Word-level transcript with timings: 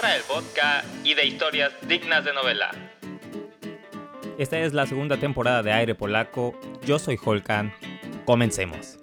tierra 0.00 0.14
del 0.14 0.22
vodka 0.28 0.84
y 1.04 1.14
de 1.14 1.26
historias 1.26 1.72
dignas 1.86 2.24
de 2.24 2.32
novela. 2.32 2.70
Esta 4.38 4.58
es 4.58 4.72
la 4.72 4.86
segunda 4.86 5.18
temporada 5.18 5.62
de 5.62 5.72
Aire 5.72 5.94
Polaco. 5.94 6.58
Yo 6.86 6.98
soy 6.98 7.18
Holkan. 7.22 7.72
Comencemos. 8.24 8.98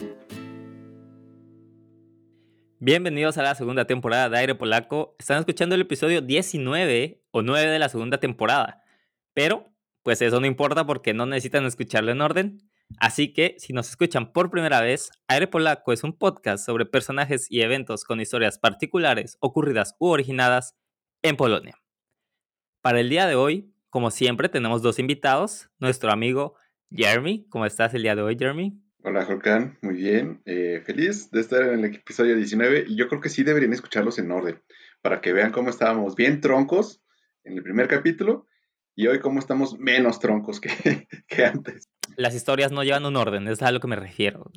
Bienvenidos 2.80 3.38
a 3.38 3.44
la 3.44 3.54
segunda 3.54 3.86
temporada 3.86 4.30
de 4.30 4.38
Aire 4.40 4.56
Polaco. 4.56 5.16
Están 5.20 5.40
escuchando 5.40 5.76
el 5.76 5.82
episodio 5.82 6.22
19 6.22 7.22
o 7.32 7.42
9 7.42 7.70
de 7.70 7.80
la 7.80 7.90
segunda 7.90 8.20
temporada. 8.20 8.82
Pero, 9.34 9.66
pues 10.04 10.22
eso 10.22 10.40
no 10.40 10.48
importa 10.48 10.86
porque 10.86 11.14
no 11.14 11.26
necesitan 11.26 11.66
escucharlo 11.66 12.12
en 12.12 12.22
orden. 12.22 12.70
Así 13.00 13.34
que, 13.34 13.56
si 13.60 13.74
nos 13.74 13.90
escuchan 13.90 14.32
por 14.32 14.50
primera 14.50 14.82
vez, 14.82 15.12
Aire 15.28 15.48
Polaco 15.48 15.94
es 15.94 16.04
un 16.04 16.14
podcast 16.14 16.66
sobre 16.66 16.86
personajes 16.86 17.46
y 17.52 17.62
eventos 17.62 18.04
con 18.04 18.20
historias 18.20 18.58
particulares, 18.58 19.38
ocurridas 19.42 19.96
u 20.00 20.08
originadas 20.08 20.76
en 21.22 21.36
Polonia. 21.36 21.78
Para 22.82 23.00
el 23.00 23.10
día 23.10 23.28
de 23.28 23.36
hoy, 23.36 23.74
como 23.90 24.12
siempre, 24.12 24.50
tenemos 24.50 24.82
dos 24.82 25.00
invitados. 25.00 25.70
Nuestro 25.80 26.12
amigo 26.12 26.56
Jeremy. 26.92 27.46
¿Cómo 27.50 27.66
estás 27.66 27.94
el 27.94 28.04
día 28.04 28.16
de 28.16 28.22
hoy, 28.22 28.38
Jeremy? 28.38 28.80
Hola, 29.04 29.26
Jorkan. 29.26 29.78
Muy 29.82 29.96
bien. 29.96 30.42
Eh, 30.46 30.82
feliz 30.86 31.32
de 31.32 31.42
estar 31.42 31.62
en 31.64 31.84
el 31.84 31.96
episodio 31.96 32.36
19 32.36 32.86
y 32.88 32.96
yo 32.96 33.08
creo 33.08 33.22
que 33.22 33.30
sí 33.30 33.44
deberían 33.44 33.74
escucharlos 33.74 34.20
en 34.20 34.32
orden 34.32 34.62
para 35.02 35.22
que 35.22 35.34
vean 35.34 35.52
cómo 35.52 35.70
estábamos 35.70 36.16
bien 36.16 36.42
troncos 36.42 37.02
en 37.44 37.58
el 37.58 37.64
primer 37.64 37.88
capítulo 37.88 38.48
y 38.96 39.08
hoy 39.08 39.20
cómo 39.20 39.40
estamos 39.40 39.78
menos 39.80 40.20
troncos 40.20 40.60
que, 40.60 40.70
que 41.28 41.46
antes 41.46 41.90
las 42.18 42.34
historias 42.34 42.72
no 42.72 42.84
llevan 42.84 43.06
un 43.06 43.16
orden, 43.16 43.48
es 43.48 43.62
a 43.62 43.72
lo 43.72 43.80
que 43.80 43.88
me 43.88 43.96
refiero. 43.96 44.52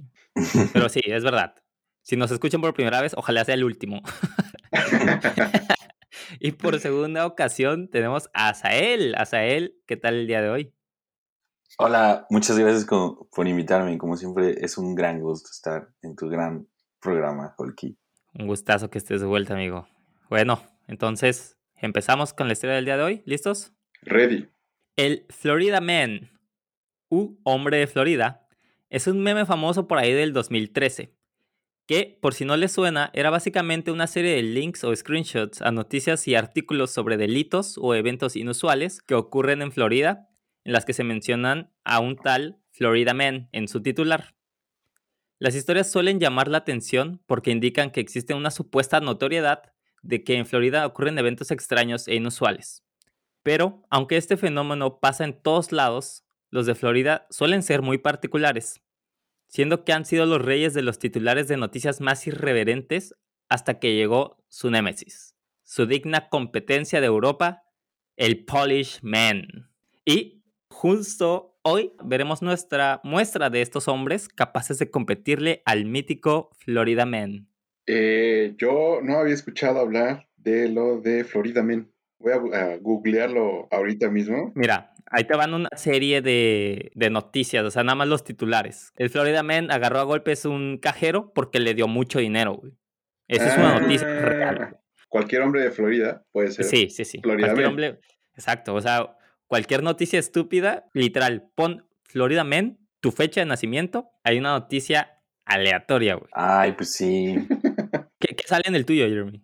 Pero 0.73 0.89
sí, 0.89 1.01
es 1.05 1.23
verdad. 1.23 1.55
Si 2.03 2.17
nos 2.17 2.31
escuchan 2.31 2.61
por 2.61 2.75
primera 2.75 3.01
vez, 3.01 3.13
ojalá 3.17 3.45
sea 3.45 3.55
el 3.55 3.65
último. 3.65 4.03
y 6.39 6.53
por 6.53 6.79
segunda 6.79 7.27
ocasión 7.27 7.89
tenemos 7.89 8.31
a 8.35 8.51
Asael. 8.51 9.15
Asael, 9.17 9.77
¿qué 9.87 9.97
tal 9.97 10.15
el 10.15 10.27
día 10.27 10.43
de 10.43 10.51
hoy? 10.51 10.75
Hola, 11.79 12.27
muchas 12.31 12.59
gracias 12.59 12.87
por 12.87 13.49
invitarme. 13.49 13.97
Como 13.99 14.17
siempre, 14.17 14.55
es 14.61 14.79
un 14.79 14.95
gran 14.95 15.21
gusto 15.21 15.49
estar 15.51 15.89
en 16.03 16.15
tu 16.15 16.29
gran 16.29 16.67
programa, 17.01 17.55
Holky. 17.57 17.99
Un 18.35 18.47
gustazo 18.47 18.91
que 18.91 18.99
estés 18.99 19.21
de 19.21 19.27
vuelta, 19.27 19.55
amigo. 19.55 19.89
Bueno, 20.29 20.63
entonces, 20.87 21.59
empezamos 21.77 22.33
con 22.33 22.47
la 22.47 22.53
historia 22.53 22.77
del 22.77 22.85
día 22.85 22.97
de 22.97 23.03
hoy. 23.03 23.23
¿Listos? 23.25 23.73
Ready. 24.03 24.49
El 24.97 25.27
Florida 25.31 25.81
Man 25.81 26.31
U 27.11 27.39
Hombre 27.43 27.77
de 27.79 27.87
Florida, 27.87 28.47
es 28.89 29.07
un 29.07 29.21
meme 29.21 29.45
famoso 29.45 29.87
por 29.87 29.99
ahí 29.99 30.13
del 30.13 30.33
2013, 30.33 31.13
que, 31.91 32.17
por 32.23 32.35
si 32.35 32.45
no 32.45 32.57
le 32.57 32.69
suena, 32.69 33.11
era 33.15 33.31
básicamente 33.31 33.91
una 33.91 34.07
serie 34.07 34.37
de 34.37 34.45
links 34.45 34.85
o 34.85 34.95
screenshots 34.95 35.61
a 35.61 35.73
noticias 35.73 36.29
y 36.29 36.37
artículos 36.37 36.93
sobre 36.93 37.17
delitos 37.17 37.77
o 37.79 37.97
eventos 37.97 38.37
inusuales 38.37 39.03
que 39.03 39.17
ocurren 39.17 39.61
en 39.61 39.73
Florida, 39.73 40.29
en 40.63 40.73
las 40.73 40.85
que 40.85 40.93
se 40.93 41.03
mencionan 41.03 41.73
a 41.83 41.99
un 41.99 42.15
tal 42.15 42.61
Florida 42.71 43.13
Man 43.13 43.49
en 43.51 43.67
su 43.67 43.83
titular. 43.83 44.37
Las 45.41 45.57
historias 45.57 45.91
suelen 45.91 46.21
llamar 46.21 46.47
la 46.47 46.59
atención 46.59 47.25
porque 47.27 47.51
indican 47.51 47.91
que 47.91 47.99
existe 47.99 48.35
una 48.35 48.53
supuesta 48.53 49.01
notoriedad 49.01 49.73
de 50.01 50.23
que 50.23 50.37
en 50.37 50.47
Florida 50.47 50.87
ocurren 50.87 51.19
eventos 51.19 51.51
extraños 51.51 52.07
e 52.07 52.15
inusuales. 52.15 52.85
Pero, 53.43 53.83
aunque 53.91 54.17
este 54.17 54.37
fenómeno 54.37 55.01
pasa 55.01 55.25
en 55.25 55.33
todos 55.33 55.73
lados, 55.73 56.23
los 56.51 56.67
de 56.67 56.77
Florida 56.77 57.27
suelen 57.31 57.65
ser 57.65 57.83
muy 57.83 57.99
particulares, 57.99 58.81
siendo 59.51 59.85
que 59.85 59.93
han 59.93 60.05
sido 60.05 60.27
los 60.27 60.41
reyes 60.41 60.75
de 60.75 60.83
los 60.83 60.99
titulares 60.99 61.49
de 61.49 61.57
noticias 61.57 62.01
más 62.01 62.27
irreverentes 62.27 63.17
hasta 63.49 63.81
que 63.81 63.97
llegó 63.97 64.39
su 64.49 64.71
némesis, 64.71 65.37
su 65.65 65.87
digna 65.87 66.29
competencia 66.29 67.01
de 67.01 67.09
Europa, 67.09 67.65
el 68.17 68.45
Polish 68.45 69.01
Man. 69.03 69.69
Y 70.05 70.45
justo 70.69 71.59
hoy 71.63 71.93
veremos 72.05 72.43
nuestra 72.43 73.01
muestra 73.03 73.51
de 73.51 73.61
estos 73.61 73.89
hombres 73.89 74.29
capaces 74.29 74.79
de 74.79 74.89
competirle 74.89 75.63
al 75.65 75.85
mítico 75.85 76.51
Florida 76.57 77.05
Man. 77.05 77.49
Eh, 77.87 78.55
yo 78.57 79.01
no 79.03 79.19
había 79.19 79.35
escuchado 79.35 79.81
hablar 79.81 80.29
de 80.37 80.69
lo 80.69 81.01
de 81.01 81.25
Florida 81.25 81.65
Man. 81.65 81.91
Voy 82.21 82.33
a, 82.33 82.57
a 82.57 82.77
googlearlo 82.77 83.67
ahorita 83.73 84.11
mismo. 84.11 84.53
Mira, 84.55 84.95
Ahí 85.13 85.25
te 85.25 85.37
van 85.37 85.55
una 85.55 85.69
serie 85.77 86.23
de, 86.23 86.93
noticias, 87.11 87.65
o 87.65 87.71
sea, 87.71 87.83
nada 87.83 87.97
más 87.97 88.07
los 88.07 88.23
titulares. 88.23 88.93
El 88.97 89.11
Florida 89.11 89.43
Man 89.43 89.71
agarró 89.73 89.99
a 89.99 90.05
golpes 90.05 90.45
un 90.45 90.79
cajero 90.79 91.33
porque 91.35 91.59
le 91.59 91.75
dio 91.75 91.89
mucho 91.89 92.21
dinero, 92.21 92.55
güey. 92.55 92.73
Esa 93.27 93.49
es 93.49 93.59
una 93.59 93.81
noticia 93.81 94.07
ah, 94.07 94.21
real. 94.21 94.81
Cualquier 95.09 95.43
hombre 95.43 95.63
de 95.63 95.73
Florida 95.73 96.25
puede 96.31 96.53
ser. 96.53 96.65
Sí, 96.65 96.91
sí, 96.91 97.05
sí. 97.05 97.19
Florida 97.21 97.49
cualquier 97.49 97.67
hombre. 97.67 98.01
Exacto, 98.35 98.75
o 98.75 98.81
sea, 98.81 99.17
cualquier 99.49 99.83
noticia 99.83 100.19
estúpida, 100.19 100.89
literal, 100.95 101.51
pon 101.57 101.89
Florida 102.05 102.45
Man, 102.45 102.79
tu 103.01 103.11
fecha 103.11 103.41
de 103.41 103.47
nacimiento, 103.47 104.11
hay 104.23 104.39
una 104.39 104.51
noticia 104.51 105.21
aleatoria, 105.45 106.15
güey. 106.15 106.31
Ay, 106.33 106.73
pues 106.73 106.93
sí. 106.93 107.35
¿Qué, 108.21 108.37
qué 108.37 108.47
sale 108.47 108.63
en 108.67 108.77
el 108.77 108.87
tuyo, 108.87 109.09
Jeremy? 109.09 109.43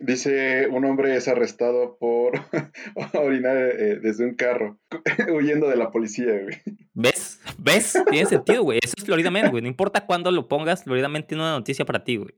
Dice, 0.00 0.68
un 0.68 0.84
hombre 0.84 1.16
es 1.16 1.26
arrestado 1.26 1.98
por 1.98 2.32
orinar 3.14 3.56
eh, 3.56 3.98
desde 4.00 4.24
un 4.26 4.34
carro, 4.34 4.78
huyendo 5.34 5.68
de 5.68 5.76
la 5.76 5.90
policía, 5.90 6.32
güey. 6.40 6.56
¿Ves? 6.94 7.40
¿Ves? 7.58 8.00
Tiene 8.08 8.26
sentido, 8.26 8.62
güey. 8.62 8.78
Eso 8.82 8.94
es 8.96 9.04
Florida 9.04 9.30
Man, 9.30 9.50
güey. 9.50 9.62
No 9.62 9.68
importa 9.68 10.06
cuándo 10.06 10.30
lo 10.30 10.46
pongas, 10.46 10.84
Florida 10.84 11.08
Man 11.08 11.26
tiene 11.26 11.42
una 11.42 11.52
noticia 11.52 11.84
para 11.84 12.04
ti, 12.04 12.16
güey. 12.16 12.34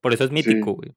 Por 0.00 0.14
eso 0.14 0.24
es 0.24 0.30
mítico, 0.30 0.74
güey. 0.74 0.94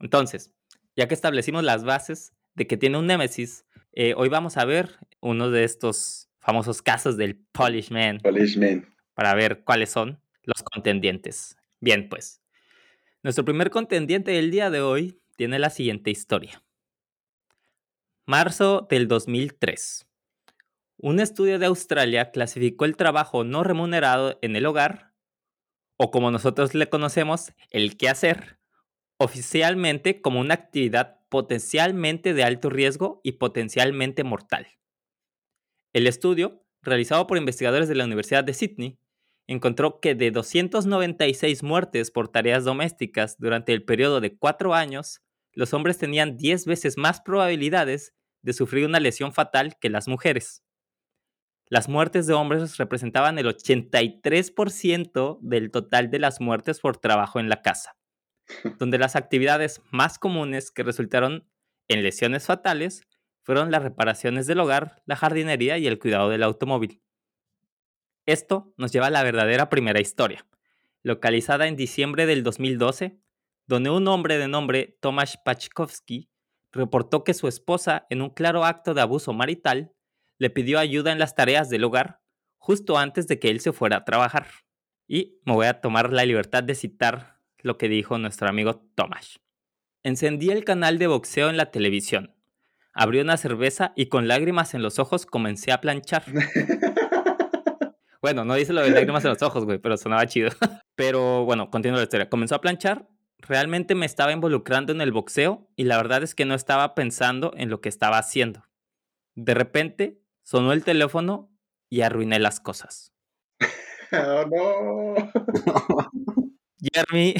Entonces, 0.00 0.54
ya 0.96 1.06
que 1.06 1.14
establecimos 1.14 1.64
las 1.64 1.84
bases 1.84 2.32
de 2.54 2.66
que 2.66 2.76
tiene 2.76 2.98
un 2.98 3.06
némesis, 3.06 3.66
eh, 3.92 4.14
hoy 4.16 4.28
vamos 4.28 4.56
a 4.56 4.64
ver 4.64 4.98
uno 5.20 5.50
de 5.50 5.64
estos 5.64 6.30
famosos 6.38 6.82
casos 6.82 7.16
del 7.16 7.36
Polish 7.52 7.90
Man. 7.90 8.20
Polish 8.22 8.56
Man. 8.56 8.86
Para 9.14 9.34
ver 9.34 9.64
cuáles 9.64 9.90
son 9.90 10.20
los 10.44 10.62
contendientes. 10.62 11.56
Bien, 11.80 12.08
pues. 12.08 12.40
Nuestro 13.24 13.46
primer 13.46 13.70
contendiente 13.70 14.32
del 14.32 14.50
día 14.50 14.68
de 14.68 14.82
hoy 14.82 15.18
tiene 15.36 15.58
la 15.58 15.70
siguiente 15.70 16.10
historia. 16.10 16.62
Marzo 18.26 18.86
del 18.90 19.08
2003. 19.08 20.06
Un 20.98 21.20
estudio 21.20 21.58
de 21.58 21.64
Australia 21.64 22.32
clasificó 22.32 22.84
el 22.84 22.98
trabajo 22.98 23.42
no 23.42 23.64
remunerado 23.64 24.38
en 24.42 24.56
el 24.56 24.66
hogar, 24.66 25.14
o 25.96 26.10
como 26.10 26.30
nosotros 26.30 26.74
le 26.74 26.90
conocemos, 26.90 27.54
el 27.70 27.96
quehacer, 27.96 28.58
oficialmente 29.16 30.20
como 30.20 30.38
una 30.38 30.52
actividad 30.52 31.20
potencialmente 31.30 32.34
de 32.34 32.44
alto 32.44 32.68
riesgo 32.68 33.22
y 33.24 33.32
potencialmente 33.32 34.22
mortal. 34.22 34.66
El 35.94 36.06
estudio, 36.08 36.62
realizado 36.82 37.26
por 37.26 37.38
investigadores 37.38 37.88
de 37.88 37.94
la 37.94 38.04
Universidad 38.04 38.44
de 38.44 38.52
Sydney, 38.52 38.98
encontró 39.46 40.00
que 40.00 40.14
de 40.14 40.30
296 40.30 41.62
muertes 41.62 42.10
por 42.10 42.28
tareas 42.28 42.64
domésticas 42.64 43.36
durante 43.38 43.72
el 43.72 43.84
periodo 43.84 44.20
de 44.20 44.36
cuatro 44.36 44.74
años, 44.74 45.22
los 45.52 45.74
hombres 45.74 45.98
tenían 45.98 46.36
10 46.36 46.66
veces 46.66 46.96
más 46.96 47.20
probabilidades 47.20 48.14
de 48.42 48.52
sufrir 48.52 48.86
una 48.86 49.00
lesión 49.00 49.32
fatal 49.32 49.76
que 49.80 49.90
las 49.90 50.08
mujeres. 50.08 50.62
Las 51.66 51.88
muertes 51.88 52.26
de 52.26 52.34
hombres 52.34 52.76
representaban 52.76 53.38
el 53.38 53.46
83% 53.46 55.38
del 55.40 55.70
total 55.70 56.10
de 56.10 56.18
las 56.18 56.40
muertes 56.40 56.80
por 56.80 56.98
trabajo 56.98 57.40
en 57.40 57.48
la 57.48 57.62
casa, 57.62 57.96
donde 58.78 58.98
las 58.98 59.16
actividades 59.16 59.80
más 59.90 60.18
comunes 60.18 60.70
que 60.70 60.82
resultaron 60.82 61.48
en 61.88 62.02
lesiones 62.02 62.46
fatales 62.46 63.02
fueron 63.44 63.70
las 63.70 63.82
reparaciones 63.82 64.46
del 64.46 64.60
hogar, 64.60 65.02
la 65.06 65.16
jardinería 65.16 65.78
y 65.78 65.86
el 65.86 65.98
cuidado 65.98 66.30
del 66.30 66.42
automóvil. 66.42 67.03
Esto 68.26 68.72
nos 68.76 68.92
lleva 68.92 69.08
a 69.08 69.10
la 69.10 69.22
verdadera 69.22 69.68
primera 69.68 70.00
historia, 70.00 70.46
localizada 71.02 71.66
en 71.66 71.76
diciembre 71.76 72.26
del 72.26 72.42
2012, 72.42 73.18
donde 73.66 73.90
un 73.90 74.08
hombre 74.08 74.38
de 74.38 74.48
nombre 74.48 74.96
Tomasz 75.00 75.36
Pachkowski 75.44 76.30
reportó 76.72 77.22
que 77.24 77.34
su 77.34 77.48
esposa, 77.48 78.06
en 78.10 78.22
un 78.22 78.30
claro 78.30 78.64
acto 78.64 78.94
de 78.94 79.00
abuso 79.00 79.32
marital, 79.32 79.92
le 80.38 80.50
pidió 80.50 80.78
ayuda 80.78 81.12
en 81.12 81.18
las 81.18 81.34
tareas 81.34 81.68
del 81.68 81.84
hogar 81.84 82.20
justo 82.56 82.96
antes 82.96 83.28
de 83.28 83.38
que 83.38 83.50
él 83.50 83.60
se 83.60 83.72
fuera 83.72 83.98
a 83.98 84.04
trabajar. 84.06 84.46
Y 85.06 85.38
me 85.44 85.52
voy 85.52 85.66
a 85.66 85.82
tomar 85.82 86.12
la 86.14 86.24
libertad 86.24 86.64
de 86.64 86.74
citar 86.74 87.38
lo 87.58 87.76
que 87.76 87.90
dijo 87.90 88.16
nuestro 88.16 88.48
amigo 88.48 88.86
Tomasz. 88.94 89.38
Encendí 90.02 90.50
el 90.50 90.64
canal 90.64 90.98
de 90.98 91.06
boxeo 91.06 91.50
en 91.50 91.58
la 91.58 91.70
televisión, 91.70 92.34
abrí 92.94 93.20
una 93.20 93.36
cerveza 93.36 93.92
y 93.96 94.06
con 94.06 94.28
lágrimas 94.28 94.72
en 94.72 94.82
los 94.82 94.98
ojos 94.98 95.26
comencé 95.26 95.72
a 95.72 95.80
planchar. 95.82 96.24
Bueno, 98.24 98.46
no 98.46 98.54
dice 98.54 98.72
lo 98.72 98.80
de 98.80 98.88
lágrimas 98.88 99.22
en 99.26 99.32
los 99.32 99.42
ojos, 99.42 99.66
güey, 99.66 99.76
pero 99.76 99.98
sonaba 99.98 100.26
chido. 100.26 100.48
Pero 100.96 101.44
bueno, 101.44 101.68
continúo 101.68 101.98
la 101.98 102.04
historia. 102.04 102.30
Comenzó 102.30 102.54
a 102.54 102.62
planchar. 102.62 103.06
Realmente 103.36 103.94
me 103.94 104.06
estaba 104.06 104.32
involucrando 104.32 104.94
en 104.94 105.02
el 105.02 105.12
boxeo 105.12 105.68
y 105.76 105.84
la 105.84 105.98
verdad 105.98 106.22
es 106.22 106.34
que 106.34 106.46
no 106.46 106.54
estaba 106.54 106.94
pensando 106.94 107.52
en 107.54 107.68
lo 107.68 107.82
que 107.82 107.90
estaba 107.90 108.16
haciendo. 108.16 108.64
De 109.34 109.52
repente 109.52 110.22
sonó 110.42 110.72
el 110.72 110.84
teléfono 110.84 111.54
y 111.90 112.00
arruiné 112.00 112.38
las 112.38 112.60
cosas. 112.60 113.12
Oh, 114.10 114.46
no. 114.46 115.32
Jeremy 116.80 117.34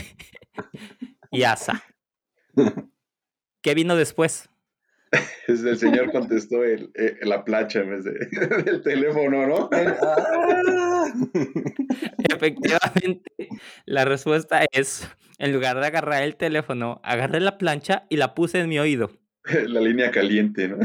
y 1.31 1.45
Asa. 1.45 1.83
¿Qué 3.63 3.75
vino 3.75 3.97
después? 3.97 4.51
el 5.49 5.79
señor 5.79 6.11
contestó 6.13 6.65
el, 6.65 6.91
eh, 6.95 7.19
la 7.23 7.45
plancha 7.45 7.81
en 7.81 7.91
vez 7.91 8.05
de, 8.05 8.13
del 8.65 8.83
teléfono, 8.83 9.47
¿no? 9.47 9.71
Efectivamente, 12.19 13.49
la 13.87 14.05
respuesta 14.05 14.65
es, 14.73 15.09
en 15.39 15.53
lugar 15.53 15.81
de 15.81 15.87
agarrar 15.87 16.23
el 16.23 16.37
teléfono, 16.37 17.01
agarré 17.05 17.41
la 17.41 17.59
plancha 17.59 18.07
y 18.09 18.17
la 18.17 18.35
puse 18.35 18.61
en 18.61 18.69
mi 18.69 18.79
oído. 18.79 19.11
La 19.67 19.81
línea 19.81 20.11
caliente, 20.11 20.69
¿no? 20.69 20.79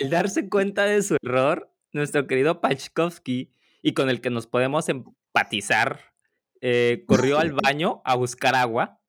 Al 0.00 0.10
darse 0.10 0.48
cuenta 0.48 0.84
de 0.84 1.02
su 1.02 1.16
error, 1.22 1.72
nuestro 1.92 2.26
querido 2.26 2.60
Pachkovsky, 2.60 3.52
y 3.82 3.94
con 3.94 4.10
el 4.10 4.20
que 4.20 4.30
nos 4.30 4.48
podemos 4.48 4.88
empatizar, 4.88 6.00
eh, 6.60 7.04
corrió 7.06 7.38
al 7.38 7.52
baño 7.52 8.02
a 8.04 8.16
buscar 8.16 8.54
agua 8.54 8.99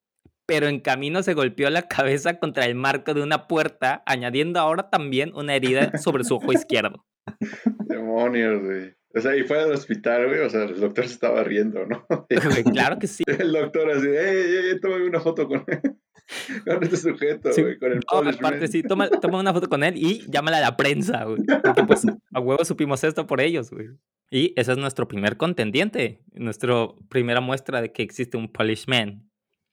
pero 0.52 0.68
en 0.68 0.80
camino 0.80 1.22
se 1.22 1.32
golpeó 1.32 1.70
la 1.70 1.88
cabeza 1.88 2.38
contra 2.38 2.66
el 2.66 2.74
marco 2.74 3.14
de 3.14 3.22
una 3.22 3.48
puerta, 3.48 4.02
añadiendo 4.04 4.60
ahora 4.60 4.90
también 4.90 5.32
una 5.34 5.54
herida 5.54 5.96
sobre 5.96 6.24
su 6.24 6.34
ojo 6.34 6.52
izquierdo. 6.52 7.06
Demonios, 7.86 8.62
güey. 8.62 8.94
O 9.14 9.20
sea, 9.22 9.34
y 9.34 9.44
fue 9.44 9.62
al 9.62 9.72
hospital, 9.72 10.28
güey. 10.28 10.40
O 10.40 10.50
sea, 10.50 10.64
el 10.64 10.78
doctor 10.78 11.06
se 11.06 11.14
estaba 11.14 11.42
riendo, 11.42 11.86
¿no? 11.86 12.06
claro 12.70 12.98
que 12.98 13.06
sí. 13.06 13.24
El 13.26 13.50
doctor 13.50 13.92
así, 13.92 14.08
¡eh, 14.08 14.72
eh, 14.72 14.78
toma 14.78 14.96
una 14.96 15.20
foto 15.20 15.48
con, 15.48 15.64
con 16.66 16.82
este 16.82 16.98
sujeto, 16.98 17.48
güey, 17.56 17.78
con 17.78 17.92
el 17.92 18.00
no, 18.12 18.18
aparte, 18.28 18.68
sí, 18.68 18.82
toma, 18.82 19.08
toma, 19.08 19.40
una 19.40 19.54
foto 19.54 19.70
con 19.70 19.82
él 19.82 19.94
y 19.96 20.30
llámala 20.30 20.58
a 20.58 20.60
la 20.60 20.76
prensa, 20.76 21.24
güey. 21.24 21.40
Porque 21.64 21.84
pues 21.84 22.04
a 22.06 22.40
huevo 22.40 22.62
supimos 22.66 23.02
esto 23.04 23.26
por 23.26 23.40
ellos, 23.40 23.70
güey. 23.70 23.88
Y 24.30 24.52
ese 24.56 24.72
es 24.72 24.78
nuestro 24.78 25.08
primer 25.08 25.38
contendiente, 25.38 26.20
nuestra 26.34 26.88
primera 27.08 27.40
muestra 27.40 27.80
de 27.80 27.90
que 27.90 28.02
existe 28.02 28.36
un 28.36 28.52
Polish 28.52 28.86
man. 28.86 29.31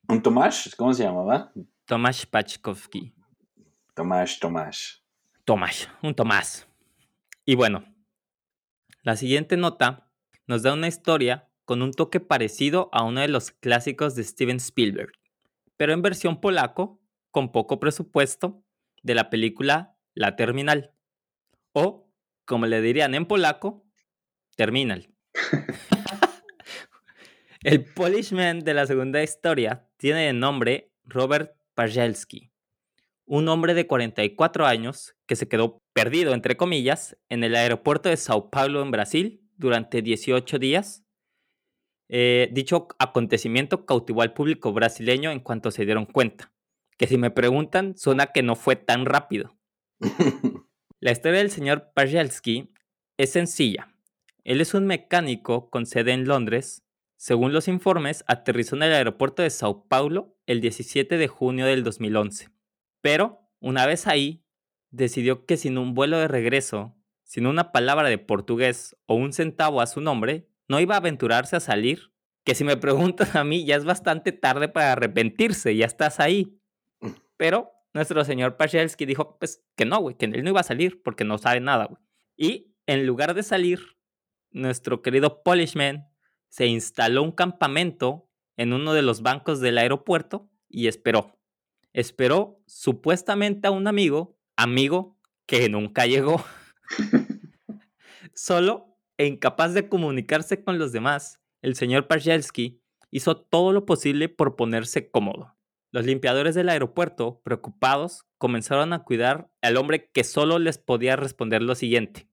¿Un 0.10 0.24
Tomás? 0.24 0.74
¿Cómo 0.76 0.92
se 0.92 1.04
llamaba? 1.04 1.54
Tomás 1.86 2.26
Pachkovsky. 2.26 3.14
Tomás, 3.94 4.40
Tomás. 4.40 5.04
Tomás, 5.46 5.88
un 6.02 6.16
Tomás. 6.16 6.68
Y 7.46 7.54
bueno, 7.54 7.86
la 9.04 9.16
siguiente 9.16 9.56
nota 9.56 10.12
nos 10.48 10.64
da 10.64 10.74
una 10.74 10.88
historia 10.88 11.52
con 11.64 11.84
un 11.84 11.92
toque 11.92 12.20
parecido 12.20 12.90
a 12.92 13.04
uno 13.04 13.22
de 13.22 13.28
los 13.28 13.52
clásicos 13.52 14.16
de 14.16 14.24
Steven 14.24 14.58
Spielberg, 14.58 15.12
pero 15.78 15.94
en 15.94 16.02
versión 16.02 16.42
polaco, 16.42 17.00
con 17.30 17.52
poco 17.52 17.80
presupuesto, 17.80 18.64
de 19.04 19.14
la 19.14 19.30
película 19.30 19.96
La 20.16 20.36
Terminal. 20.36 20.96
O, 21.72 22.12
como 22.46 22.66
le 22.66 22.82
dirían 22.82 23.14
en 23.14 23.28
polaco, 23.28 23.86
Terminal. 24.56 25.14
El 27.62 27.84
Polishman 27.84 28.62
de 28.62 28.74
la 28.74 28.88
segunda 28.88 29.22
historia 29.22 29.86
tiene 29.98 30.28
de 30.28 30.34
nombre 30.34 30.94
Robert 31.04 31.58
Pajelski, 31.74 32.54
un 33.26 33.50
hombre 33.50 33.74
de 33.74 33.86
44 33.86 34.66
años 34.66 35.18
que 35.26 35.36
se 35.36 35.50
quedó 35.50 35.84
perdido, 35.92 36.34
entre 36.34 36.56
comillas, 36.56 37.18
en 37.28 37.44
el 37.44 37.58
aeropuerto 37.58 38.08
de 38.08 38.16
Sao 38.16 38.50
Paulo, 38.50 38.82
en 38.82 38.92
Brasil, 38.92 39.42
durante 39.58 40.02
18 40.02 40.58
días. 40.58 41.04
Eh, 42.08 42.48
dicho 42.54 42.88
acontecimiento 42.98 43.86
cautivó 43.86 44.22
al 44.22 44.32
público 44.32 44.72
brasileño 44.72 45.30
en 45.30 45.42
cuanto 45.42 45.70
se 45.70 45.84
dieron 45.84 46.06
cuenta, 46.06 46.54
que 46.98 47.08
si 47.08 47.18
me 47.18 47.30
preguntan, 47.30 47.98
suena 47.98 48.28
que 48.28 48.42
no 48.42 48.56
fue 48.56 48.78
tan 48.78 49.06
rápido. 49.06 49.58
La 51.02 51.12
historia 51.12 51.40
del 51.40 51.52
señor 51.52 51.92
Pajelski 51.94 52.72
es 53.18 53.34
sencilla. 53.34 53.94
Él 54.46 54.62
es 54.62 54.74
un 54.74 54.86
mecánico 54.86 55.70
con 55.70 55.86
sede 55.86 56.14
en 56.14 56.26
Londres 56.26 56.86
según 57.20 57.52
los 57.52 57.68
informes, 57.68 58.24
aterrizó 58.28 58.78
en 58.78 58.84
el 58.84 58.94
aeropuerto 58.94 59.44
de 59.44 59.50
Sao 59.50 59.86
Paulo 59.90 60.38
el 60.46 60.62
17 60.62 61.18
de 61.18 61.28
junio 61.28 61.66
del 61.66 61.84
2011. 61.84 62.48
Pero, 63.02 63.42
una 63.60 63.86
vez 63.86 64.08
ahí, 64.08 64.46
decidió 64.90 65.46
que 65.46 65.58
sin 65.58 65.78
un 65.78 65.96
vuelo 65.96 66.18
de 66.18 66.30
regreso, 66.30 66.96
sin 67.24 67.46
una 67.46 67.74
palabra 67.74 68.08
de 68.08 68.20
portugués 68.20 68.96
o 69.06 69.16
un 69.16 69.34
centavo 69.34 69.82
a 69.82 69.88
su 69.88 70.00
nombre, 70.00 70.48
no 70.70 70.80
iba 70.80 70.96
a 70.96 71.00
aventurarse 71.00 71.58
a 71.58 71.60
salir. 71.60 72.14
Que 72.46 72.56
si 72.56 72.64
me 72.64 72.78
preguntan 72.78 73.36
a 73.36 73.44
mí, 73.44 73.66
ya 73.66 73.76
es 73.76 73.84
bastante 73.84 74.32
tarde 74.32 74.70
para 74.70 74.94
arrepentirse, 74.94 75.76
ya 75.76 75.88
estás 75.88 76.22
ahí. 76.22 76.58
Pero 77.36 77.74
nuestro 77.94 78.24
señor 78.24 78.56
Pachelski 78.56 79.06
dijo, 79.06 79.38
pues 79.40 79.62
que 79.76 79.84
no, 79.84 80.00
güey, 80.00 80.16
que 80.16 80.24
él 80.24 80.42
no 80.42 80.52
iba 80.52 80.62
a 80.62 80.64
salir 80.64 81.04
porque 81.04 81.26
no 81.26 81.38
sabe 81.38 81.60
nada, 81.60 81.88
güey. 81.88 82.02
Y 82.38 82.78
en 82.86 83.06
lugar 83.06 83.34
de 83.34 83.44
salir, 83.44 83.98
nuestro 84.52 85.02
querido 85.02 85.44
Polishman 85.44 86.10
se 86.50 86.68
instaló 86.68 87.24
un 87.24 87.32
campamento 87.32 88.28
en 88.58 88.74
uno 88.74 88.94
de 88.94 89.02
los 89.02 89.22
bancos 89.22 89.62
del 89.62 89.78
aeropuerto 89.78 90.50
y 90.68 90.88
esperó. 90.88 91.40
Esperó 91.94 92.62
supuestamente 92.68 93.68
a 93.68 93.72
un 93.72 93.88
amigo, 93.88 94.38
amigo 94.56 95.18
que 95.46 95.70
nunca 95.70 96.06
llegó. 96.06 96.44
Solo 98.36 98.98
e 99.18 99.26
incapaz 99.26 99.74
de 99.74 99.90
comunicarse 99.90 100.64
con 100.64 100.78
los 100.80 100.92
demás, 100.92 101.40
el 101.62 101.76
señor 101.76 102.08
Pajelski 102.08 102.82
hizo 103.12 103.38
todo 103.38 103.74
lo 103.74 103.86
posible 103.86 104.30
por 104.30 104.56
ponerse 104.56 105.10
cómodo. 105.10 105.56
Los 105.92 106.06
limpiadores 106.06 106.54
del 106.54 106.70
aeropuerto, 106.70 107.42
preocupados, 107.44 108.26
comenzaron 108.38 108.94
a 108.94 109.04
cuidar 109.04 109.52
al 109.62 109.78
hombre 109.78 110.12
que 110.12 110.24
solo 110.24 110.60
les 110.60 110.78
podía 110.78 111.16
responder 111.16 111.64
lo 111.64 111.74
siguiente. 111.76 112.30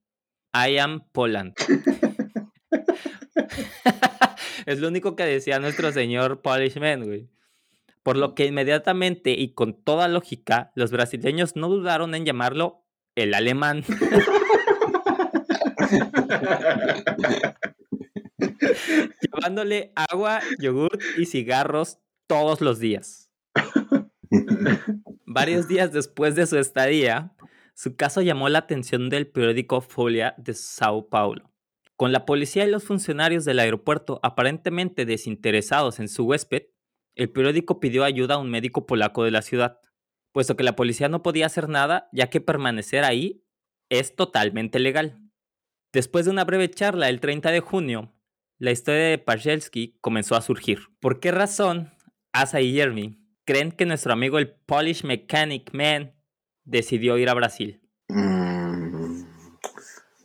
I 0.53 0.77
am 0.77 1.07
Poland. 1.11 1.55
es 4.65 4.79
lo 4.79 4.87
único 4.87 5.15
que 5.15 5.23
decía 5.23 5.59
nuestro 5.59 5.91
señor 5.91 6.41
Polishman, 6.41 7.05
güey. 7.05 7.29
Por 8.03 8.17
lo 8.17 8.35
que 8.35 8.45
inmediatamente 8.45 9.31
y 9.31 9.53
con 9.53 9.73
toda 9.73 10.07
lógica, 10.07 10.71
los 10.75 10.91
brasileños 10.91 11.55
no 11.55 11.67
dudaron 11.67 12.15
en 12.15 12.25
llamarlo 12.25 12.85
el 13.15 13.33
alemán. 13.33 13.83
Llevándole 19.21 19.91
agua, 19.95 20.41
yogur 20.59 20.97
y 21.17 21.25
cigarros 21.25 21.99
todos 22.27 22.61
los 22.61 22.79
días. 22.79 23.29
Varios 25.25 25.67
días 25.67 25.91
después 25.91 26.35
de 26.35 26.47
su 26.47 26.57
estadía, 26.57 27.33
su 27.73 27.95
caso 27.95 28.21
llamó 28.21 28.49
la 28.49 28.59
atención 28.59 29.09
del 29.09 29.27
periódico 29.27 29.81
Folia 29.81 30.33
de 30.37 30.53
Sao 30.53 31.09
Paulo. 31.09 31.46
Con 31.97 32.11
la 32.11 32.27
policía 32.27 32.63
y 32.63 32.69
los 32.69 32.83
funcionarios 32.83 33.43
del 33.43 33.57
aeropuerto 33.57 34.19
aparentemente 34.21 35.05
desinteresados 35.05 35.99
en 35.99 36.07
su 36.07 36.25
huésped, 36.25 36.67
el 37.15 37.31
periódico 37.31 37.79
pidió 37.79 38.03
ayuda 38.03 38.35
a 38.35 38.37
un 38.37 38.51
médico 38.51 38.85
polaco 38.85 39.23
de 39.23 39.31
la 39.31 39.41
ciudad, 39.41 39.79
puesto 40.31 40.55
que 40.55 40.63
la 40.63 40.75
policía 40.75 41.09
no 41.09 41.23
podía 41.23 41.47
hacer 41.47 41.67
nada 41.67 42.07
ya 42.13 42.29
que 42.29 42.39
permanecer 42.39 43.03
ahí 43.03 43.43
es 43.89 44.15
totalmente 44.15 44.77
legal. 44.77 45.19
Después 45.91 46.25
de 46.25 46.31
una 46.31 46.43
breve 46.43 46.69
charla 46.69 47.09
el 47.09 47.19
30 47.19 47.49
de 47.49 47.61
junio, 47.61 48.13
la 48.59 48.69
historia 48.69 49.05
de 49.05 49.17
Pajelski 49.17 49.97
comenzó 49.99 50.35
a 50.35 50.41
surgir. 50.41 50.81
¿Por 50.99 51.19
qué 51.19 51.31
razón 51.31 51.91
Asa 52.31 52.61
y 52.61 52.73
Jeremy 52.73 53.19
creen 53.43 53.71
que 53.71 53.87
nuestro 53.87 54.13
amigo 54.13 54.37
el 54.37 54.51
Polish 54.51 55.03
Mechanic 55.03 55.73
Man 55.73 56.13
decidió 56.63 57.17
ir 57.17 57.29
a 57.29 57.33
Brasil? 57.33 57.81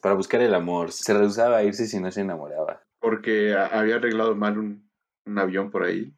Para 0.03 0.17
buscar 0.17 0.43
el 0.43 0.55
amor. 0.55 0.93
Se 0.93 1.15
rehusaba 1.15 1.59
a 1.59 1.63
irse 1.63 1.87
si 1.87 1.99
no 2.01 2.11
se 2.11 2.21
enamoraba. 2.21 2.83
Porque 2.99 3.55
había 3.55 3.97
arreglado 3.97 4.35
mal 4.35 4.59
un, 4.59 4.91
avión 5.39 5.71
por 5.71 5.85
ahí 5.85 6.13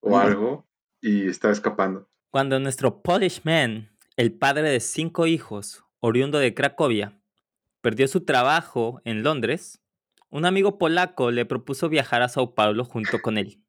o 0.00 0.18
algo 0.18 0.66
y 1.00 1.28
estaba 1.28 1.52
escapando. 1.52 2.08
Cuando 2.30 2.58
nuestro 2.58 3.02
Polish 3.02 3.42
man, 3.44 3.90
el 4.16 4.32
padre 4.32 4.70
de 4.70 4.80
cinco 4.80 5.26
hijos, 5.26 5.84
oriundo 6.00 6.38
de 6.38 6.54
Cracovia, 6.54 7.20
perdió 7.82 8.08
su 8.08 8.24
trabajo 8.24 9.02
en 9.04 9.22
Londres, 9.22 9.82
un 10.30 10.46
amigo 10.46 10.78
polaco 10.78 11.30
le 11.30 11.44
propuso 11.44 11.88
viajar 11.90 12.22
a 12.22 12.28
Sao 12.28 12.54
Paulo 12.54 12.84
junto 12.84 13.20
con 13.20 13.36
él. 13.36 13.62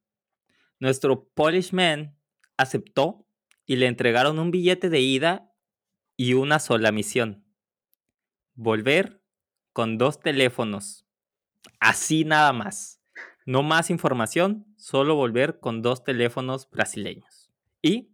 Nuestro 0.79 1.27
Polish 1.33 1.73
man 1.73 2.17
aceptó 2.55 3.27
y 3.65 3.75
le 3.75 3.87
entregaron 3.87 4.39
un 4.39 4.51
billete 4.51 4.89
de 4.89 5.01
ida 5.01 5.53
y 6.15 6.33
una 6.33 6.59
sola 6.59 6.91
misión. 6.91 7.45
Volver 8.53 9.20
con 9.73 9.97
dos 9.97 10.19
teléfonos. 10.19 11.05
Así 11.79 12.23
nada 12.23 12.53
más. 12.53 13.01
No 13.45 13.63
más 13.63 13.89
información, 13.89 14.65
solo 14.77 15.15
volver 15.15 15.59
con 15.59 15.81
dos 15.81 16.03
teléfonos 16.03 16.69
brasileños. 16.69 17.51
Y 17.81 18.11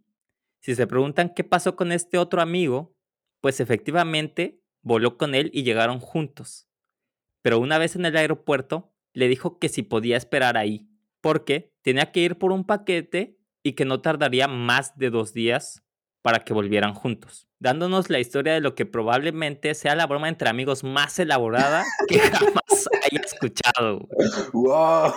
si 0.60 0.74
se 0.74 0.86
preguntan 0.86 1.32
qué 1.34 1.44
pasó 1.44 1.76
con 1.76 1.92
este 1.92 2.18
otro 2.18 2.40
amigo, 2.40 2.96
pues 3.40 3.60
efectivamente 3.60 4.60
voló 4.82 5.16
con 5.16 5.34
él 5.34 5.50
y 5.52 5.62
llegaron 5.62 6.00
juntos. 6.00 6.66
Pero 7.42 7.58
una 7.58 7.78
vez 7.78 7.94
en 7.94 8.06
el 8.06 8.16
aeropuerto, 8.16 8.92
le 9.12 9.28
dijo 9.28 9.58
que 9.58 9.68
si 9.68 9.82
podía 9.82 10.16
esperar 10.16 10.56
ahí, 10.56 10.88
porque 11.20 11.72
tenía 11.82 12.10
que 12.10 12.20
ir 12.20 12.38
por 12.38 12.52
un 12.52 12.64
paquete 12.64 13.38
y 13.62 13.72
que 13.72 13.84
no 13.84 14.00
tardaría 14.00 14.48
más 14.48 14.96
de 14.96 15.10
dos 15.10 15.32
días 15.32 15.84
para 16.22 16.44
que 16.44 16.52
volvieran 16.52 16.94
juntos, 16.94 17.48
dándonos 17.58 18.10
la 18.10 18.18
historia 18.18 18.52
de 18.52 18.60
lo 18.60 18.74
que 18.74 18.86
probablemente 18.86 19.74
sea 19.74 19.94
la 19.94 20.06
broma 20.06 20.28
entre 20.28 20.48
amigos 20.48 20.84
más 20.84 21.18
elaborada 21.18 21.84
que 22.08 22.18
jamás 22.18 22.88
haya 23.02 23.20
escuchado. 23.24 24.08
¡Wow! 24.52 25.12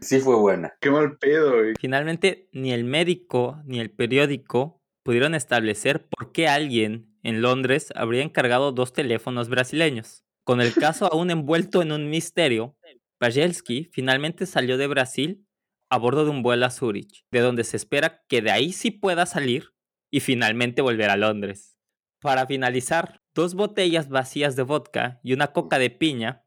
Sí 0.00 0.20
fue 0.20 0.36
buena. 0.36 0.74
Qué 0.80 0.90
mal 0.90 1.16
pedo, 1.16 1.52
güey. 1.52 1.74
Finalmente, 1.80 2.48
ni 2.52 2.72
el 2.72 2.84
médico 2.84 3.62
ni 3.64 3.80
el 3.80 3.90
periódico 3.90 4.82
pudieron 5.02 5.34
establecer 5.34 6.06
por 6.08 6.32
qué 6.32 6.48
alguien 6.48 7.14
en 7.22 7.40
Londres 7.40 7.92
habría 7.96 8.22
encargado 8.22 8.72
dos 8.72 8.92
teléfonos 8.92 9.48
brasileños. 9.48 10.24
Con 10.44 10.60
el 10.60 10.74
caso 10.74 11.10
aún 11.10 11.30
envuelto 11.30 11.80
en 11.80 11.92
un 11.92 12.10
misterio, 12.10 12.76
Pajelski 13.18 13.88
finalmente 13.92 14.44
salió 14.44 14.76
de 14.76 14.86
Brasil 14.86 15.46
a 15.94 15.98
bordo 15.98 16.24
de 16.24 16.30
un 16.32 16.42
vuelo 16.42 16.66
a 16.66 16.70
Zurich, 16.70 17.24
de 17.30 17.38
donde 17.38 17.62
se 17.62 17.76
espera 17.76 18.24
que 18.28 18.42
de 18.42 18.50
ahí 18.50 18.72
sí 18.72 18.90
pueda 18.90 19.26
salir 19.26 19.74
y 20.10 20.18
finalmente 20.18 20.82
volver 20.82 21.08
a 21.08 21.16
Londres. 21.16 21.78
Para 22.20 22.48
finalizar, 22.48 23.22
dos 23.32 23.54
botellas 23.54 24.08
vacías 24.08 24.56
de 24.56 24.64
vodka 24.64 25.20
y 25.22 25.34
una 25.34 25.52
coca 25.52 25.78
de 25.78 25.90
piña, 25.90 26.44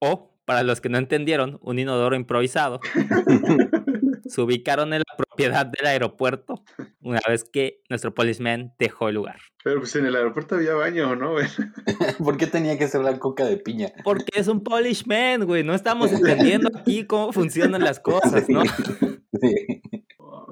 o, 0.00 0.36
para 0.44 0.64
los 0.64 0.80
que 0.80 0.88
no 0.88 0.98
entendieron, 0.98 1.60
un 1.62 1.78
inodoro 1.78 2.16
improvisado, 2.16 2.80
se 4.32 4.40
ubicaron 4.40 4.92
en 4.94 5.00
la 5.06 5.16
propiedad 5.16 5.66
del 5.66 5.86
aeropuerto 5.86 6.64
una 7.00 7.20
vez 7.28 7.44
que 7.44 7.80
nuestro 7.90 8.14
policeman 8.14 8.72
dejó 8.78 9.08
el 9.08 9.16
lugar. 9.16 9.36
Pero 9.62 9.80
pues 9.80 9.94
en 9.96 10.06
el 10.06 10.16
aeropuerto 10.16 10.54
había 10.56 10.74
baño, 10.74 11.14
¿no? 11.14 11.34
¿Por 12.24 12.36
qué 12.36 12.46
tenía 12.46 12.78
que 12.78 12.88
ser 12.88 13.02
la 13.02 13.18
coca 13.18 13.44
de 13.44 13.58
piña? 13.58 13.92
Porque 14.04 14.40
es 14.40 14.48
un 14.48 14.62
polishman, 14.62 15.44
güey. 15.44 15.62
No 15.64 15.74
estamos 15.74 16.10
entendiendo 16.12 16.70
aquí 16.76 17.06
cómo 17.06 17.32
funcionan 17.32 17.82
las 17.82 18.00
cosas, 18.00 18.48
¿no? 18.48 18.62
Sí. 18.64 19.54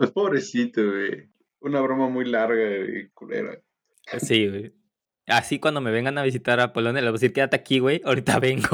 Es 0.01 0.11
pobrecito, 0.13 0.83
güey. 0.85 1.31
Una 1.61 1.81
broma 1.81 2.09
muy 2.09 2.25
larga 2.25 2.63
y 2.79 3.09
culera. 3.11 3.59
Sí, 4.19 4.49
güey. 4.49 4.75
Así 5.27 5.61
cuando 5.61 5.81
me 5.81 5.91
vengan 5.93 6.19
a 6.19 6.23
visitar 6.23 6.59
a 6.59 6.73
Polonia, 6.73 7.03
les 7.03 7.11
voy 7.11 7.17
a 7.17 7.21
decir, 7.21 7.33
quédate 7.33 7.55
aquí, 7.57 7.79
güey. 7.79 8.01
Ahorita 8.05 8.41
vengo. 8.41 8.69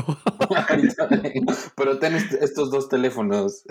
Ahorita 0.68 1.06
vengo. 1.06 1.52
Pero 1.76 1.98
ten 1.98 2.14
est- 2.14 2.32
estos 2.40 2.70
dos 2.70 2.88
teléfonos. 2.88 3.64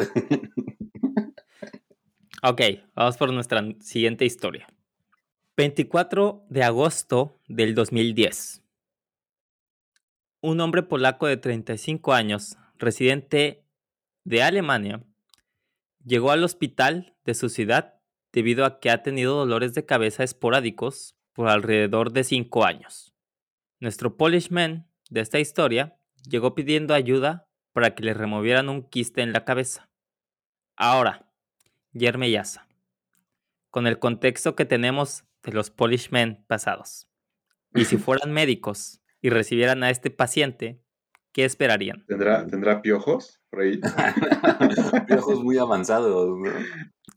Ok, 2.49 2.61
vamos 2.93 3.17
por 3.17 3.33
nuestra 3.33 3.63
siguiente 3.79 4.25
historia. 4.25 4.67
24 5.57 6.45
de 6.49 6.63
agosto 6.63 7.39
del 7.47 7.73
2010. 7.73 8.61
Un 10.41 10.59
hombre 10.59 10.83
polaco 10.83 11.25
de 11.27 11.37
35 11.37 12.13
años, 12.13 12.57
residente 12.77 13.65
de 14.25 14.43
Alemania, 14.43 15.03
llegó 16.03 16.31
al 16.31 16.43
hospital 16.43 17.15
de 17.23 17.33
su 17.33 17.49
ciudad 17.49 17.95
debido 18.31 18.65
a 18.65 18.79
que 18.79 18.91
ha 18.91 19.01
tenido 19.01 19.37
dolores 19.37 19.73
de 19.73 19.85
cabeza 19.85 20.23
esporádicos 20.23 21.15
por 21.33 21.47
alrededor 21.47 22.11
de 22.11 22.23
5 22.23 22.63
años. 22.63 23.15
Nuestro 23.79 24.17
Polishman 24.17 24.87
de 25.09 25.21
esta 25.21 25.39
historia 25.39 25.97
llegó 26.29 26.53
pidiendo 26.53 26.93
ayuda 26.93 27.47
para 27.73 27.95
que 27.95 28.03
le 28.03 28.13
removieran 28.13 28.69
un 28.69 28.87
quiste 28.87 29.21
en 29.21 29.33
la 29.33 29.45
cabeza. 29.45 29.89
Ahora, 30.75 31.25
Yerme 31.95 32.29
Yasa, 32.29 32.67
con 33.71 33.87
el 33.87 33.99
contexto 33.99 34.55
que 34.55 34.65
tenemos 34.65 35.23
de 35.43 35.53
los 35.53 35.71
Polishmen 35.71 36.43
pasados. 36.47 37.07
Y 37.73 37.85
si 37.85 37.97
fueran 37.97 38.31
médicos 38.33 39.01
y 39.21 39.29
recibieran 39.29 39.81
a 39.83 39.89
este 39.89 40.09
paciente, 40.11 40.81
¿qué 41.31 41.45
esperarían? 41.45 42.05
¿Tendrá, 42.05 42.45
¿Tendrá 42.45 42.81
piojos 42.81 43.41
por 43.49 43.61
ahí? 43.61 43.79
Piojos 45.07 45.43
muy 45.43 45.57
avanzados, 45.57 46.37
¿no? 46.37 46.51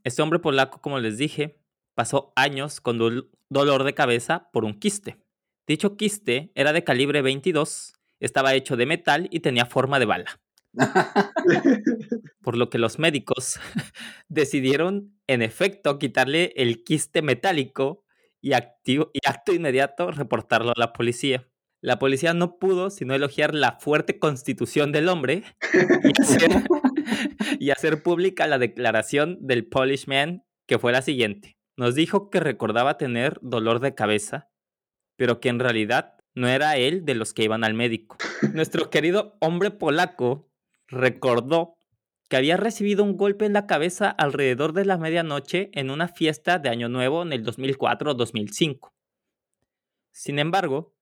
Este 0.05 0.23
hombre 0.23 0.39
polaco, 0.39 0.81
como 0.81 0.99
les 1.01 1.19
dije, 1.19 1.61
pasó 1.95 2.33
años 2.37 2.81
con 2.81 2.99
dol- 2.99 3.31
dolor 3.49 3.85
de 3.85 3.95
cabeza 3.95 4.49
por 4.53 4.65
un 4.65 4.79
quiste. 4.79 5.19
Dicho 5.67 5.97
quiste 5.97 6.53
era 6.55 6.73
de 6.73 6.85
calibre 6.85 7.21
22, 7.21 7.95
estaba 8.21 8.55
hecho 8.55 8.77
de 8.77 8.87
metal 8.87 9.29
y 9.31 9.41
tenía 9.41 9.67
forma 9.67 9.99
de 9.99 10.07
bala. 10.07 10.41
Por 12.43 12.57
lo 12.57 12.71
que 12.71 12.79
los 12.79 12.99
médicos 12.99 13.59
decidieron, 14.29 15.19
en 15.27 15.43
efecto, 15.43 15.99
quitarle 15.99 16.53
el 16.57 16.85
quiste 16.85 17.23
metálico 17.23 18.05
y, 18.41 18.53
acto 18.53 19.53
inmediato 19.53 20.11
reportarlo 20.11 20.71
a 20.71 20.79
la 20.79 20.93
policía. 20.93 21.49
La 21.81 21.99
policía 21.99 22.35
no 22.35 22.59
pudo 22.59 22.91
sino 22.91 23.15
elogiar 23.15 23.55
la 23.55 23.79
fuerte 23.79 24.19
constitución 24.19 24.91
del 24.91 25.09
hombre 25.09 25.45
y 26.05 26.21
hacer, 26.21 26.51
y 27.59 27.71
hacer 27.71 28.03
pública 28.03 28.47
la 28.47 28.59
declaración 28.59 29.39
del 29.41 29.67
Polishman, 29.67 30.45
que 30.67 30.79
fue 30.79 30.93
la 30.93 31.03
siguiente. 31.03 31.57
Nos 31.77 31.95
dijo 31.95 32.31
que 32.31 32.41
recordaba 32.41 32.99
tener 32.99 33.39
dolor 33.41 33.79
de 33.79 33.95
cabeza, 33.95 34.51
pero 35.17 35.41
que 35.41 35.49
en 35.49 35.61
realidad 35.61 36.15
no 36.35 36.49
era 36.49 36.77
él 36.77 37.05
de 37.05 37.15
los 37.15 37.33
que 37.35 37.45
iban 37.45 37.65
al 37.65 37.75
médico. 37.75 38.17
Nuestro 38.53 38.91
querido 38.91 39.37
hombre 39.41 39.71
polaco 39.71 40.48
recordó 40.89 41.77
que 42.29 42.37
había 42.37 42.57
recibido 42.57 43.05
un 43.05 43.17
golpe 43.17 43.47
en 43.47 43.53
la 43.53 43.67
cabeza 43.67 44.11
alrededor 44.11 44.73
de 44.73 44.85
la 44.85 44.99
medianoche 44.99 45.71
en 45.73 45.91
una 45.91 46.09
fiesta 46.09 46.59
de 46.59 46.69
Año 46.69 46.89
Nuevo 46.89 47.23
en 47.23 47.33
el 47.33 47.43
2004 47.43 48.11
o 48.11 48.15
2005. 48.15 48.93
Sin 50.13 50.39
embargo, 50.39 50.95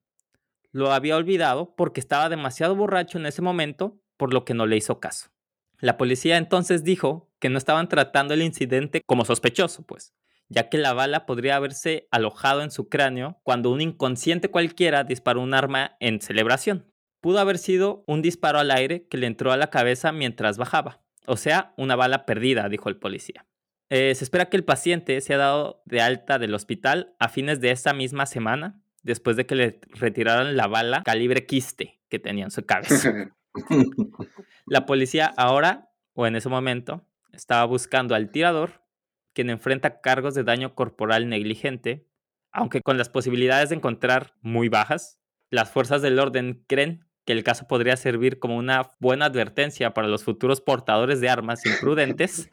lo 0.70 0.92
había 0.92 1.16
olvidado 1.16 1.74
porque 1.74 2.00
estaba 2.00 2.28
demasiado 2.28 2.76
borracho 2.76 3.18
en 3.18 3.26
ese 3.26 3.42
momento, 3.42 3.98
por 4.16 4.32
lo 4.32 4.44
que 4.44 4.54
no 4.54 4.66
le 4.66 4.76
hizo 4.76 5.00
caso. 5.00 5.30
La 5.78 5.96
policía 5.96 6.36
entonces 6.36 6.84
dijo 6.84 7.30
que 7.38 7.48
no 7.48 7.58
estaban 7.58 7.88
tratando 7.88 8.34
el 8.34 8.42
incidente 8.42 9.02
como 9.04 9.24
sospechoso, 9.24 9.84
pues, 9.84 10.14
ya 10.48 10.68
que 10.68 10.78
la 10.78 10.92
bala 10.92 11.26
podría 11.26 11.56
haberse 11.56 12.08
alojado 12.10 12.62
en 12.62 12.70
su 12.70 12.88
cráneo 12.88 13.40
cuando 13.42 13.70
un 13.70 13.80
inconsciente 13.80 14.50
cualquiera 14.50 15.04
disparó 15.04 15.40
un 15.40 15.54
arma 15.54 15.96
en 16.00 16.20
celebración. 16.20 16.92
Pudo 17.26 17.40
haber 17.40 17.58
sido 17.58 18.04
un 18.06 18.22
disparo 18.22 18.60
al 18.60 18.70
aire 18.70 19.08
que 19.08 19.16
le 19.16 19.26
entró 19.26 19.50
a 19.50 19.56
la 19.56 19.68
cabeza 19.68 20.12
mientras 20.12 20.58
bajaba, 20.58 21.00
o 21.26 21.36
sea, 21.36 21.74
una 21.76 21.96
bala 21.96 22.24
perdida, 22.24 22.68
dijo 22.68 22.88
el 22.88 22.98
policía. 22.98 23.44
Eh, 23.90 24.14
se 24.14 24.22
espera 24.22 24.48
que 24.48 24.56
el 24.56 24.62
paciente 24.62 25.20
sea 25.20 25.36
dado 25.36 25.82
de 25.86 26.00
alta 26.00 26.38
del 26.38 26.54
hospital 26.54 27.16
a 27.18 27.28
fines 27.28 27.60
de 27.60 27.72
esa 27.72 27.92
misma 27.94 28.26
semana, 28.26 28.80
después 29.02 29.36
de 29.36 29.44
que 29.44 29.56
le 29.56 29.80
retiraran 29.90 30.56
la 30.56 30.68
bala 30.68 31.02
calibre 31.02 31.46
quiste 31.46 31.98
que 32.08 32.20
tenía 32.20 32.44
en 32.44 32.52
su 32.52 32.64
cabeza. 32.64 33.12
La 34.66 34.86
policía 34.86 35.26
ahora, 35.36 35.90
o 36.12 36.28
en 36.28 36.36
ese 36.36 36.48
momento, 36.48 37.08
estaba 37.32 37.64
buscando 37.64 38.14
al 38.14 38.30
tirador, 38.30 38.84
quien 39.32 39.50
enfrenta 39.50 40.00
cargos 40.00 40.36
de 40.36 40.44
daño 40.44 40.76
corporal 40.76 41.28
negligente, 41.28 42.06
aunque 42.52 42.82
con 42.82 42.98
las 42.98 43.08
posibilidades 43.08 43.70
de 43.70 43.74
encontrar 43.74 44.34
muy 44.42 44.68
bajas. 44.68 45.18
Las 45.50 45.72
fuerzas 45.72 46.02
del 46.02 46.20
orden 46.20 46.64
creen 46.68 47.05
que 47.26 47.32
el 47.32 47.44
caso 47.44 47.66
podría 47.66 47.96
servir 47.96 48.38
como 48.38 48.56
una 48.56 48.90
buena 49.00 49.26
advertencia 49.26 49.92
para 49.92 50.08
los 50.08 50.24
futuros 50.24 50.60
portadores 50.60 51.20
de 51.20 51.28
armas 51.28 51.66
imprudentes, 51.66 52.48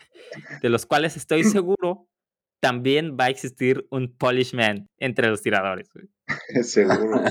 de 0.61 0.69
los 0.69 0.85
cuales 0.85 1.15
estoy 1.15 1.43
seguro 1.43 2.09
también 2.59 3.17
va 3.19 3.25
a 3.25 3.29
existir 3.29 3.85
un 3.91 4.15
polishman 4.17 4.89
entre 4.97 5.27
los 5.29 5.41
tiradores. 5.41 5.89
Seguro. 6.63 7.21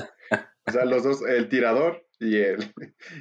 O 0.65 0.71
sea, 0.71 0.85
los 0.85 1.03
dos, 1.03 1.21
el 1.27 1.49
tirador 1.49 2.05
y 2.19 2.37
el, 2.37 2.71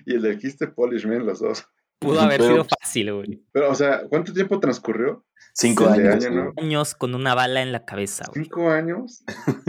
y 0.06 0.14
el 0.14 0.22
del 0.22 0.38
quiste 0.38 0.68
Polishman, 0.68 1.26
los 1.26 1.40
dos. 1.40 1.66
Pudo 2.02 2.20
haber 2.20 2.38
Pero- 2.40 2.52
sido 2.52 2.64
fácil, 2.80 3.12
güey. 3.14 3.42
Pero, 3.52 3.70
o 3.70 3.74
sea, 3.74 4.02
¿cuánto 4.08 4.32
tiempo 4.32 4.58
transcurrió? 4.60 5.24
Cinco 5.54 5.86
años. 5.86 6.24
año, 6.24 6.30
¿no? 6.44 6.52
Años 6.56 6.94
con 6.94 7.14
una 7.14 7.34
bala 7.34 7.60
en 7.62 7.72
la 7.72 7.84
cabeza, 7.84 8.24
güey. 8.32 8.44
¿Cinco 8.44 8.70
años? 8.70 9.22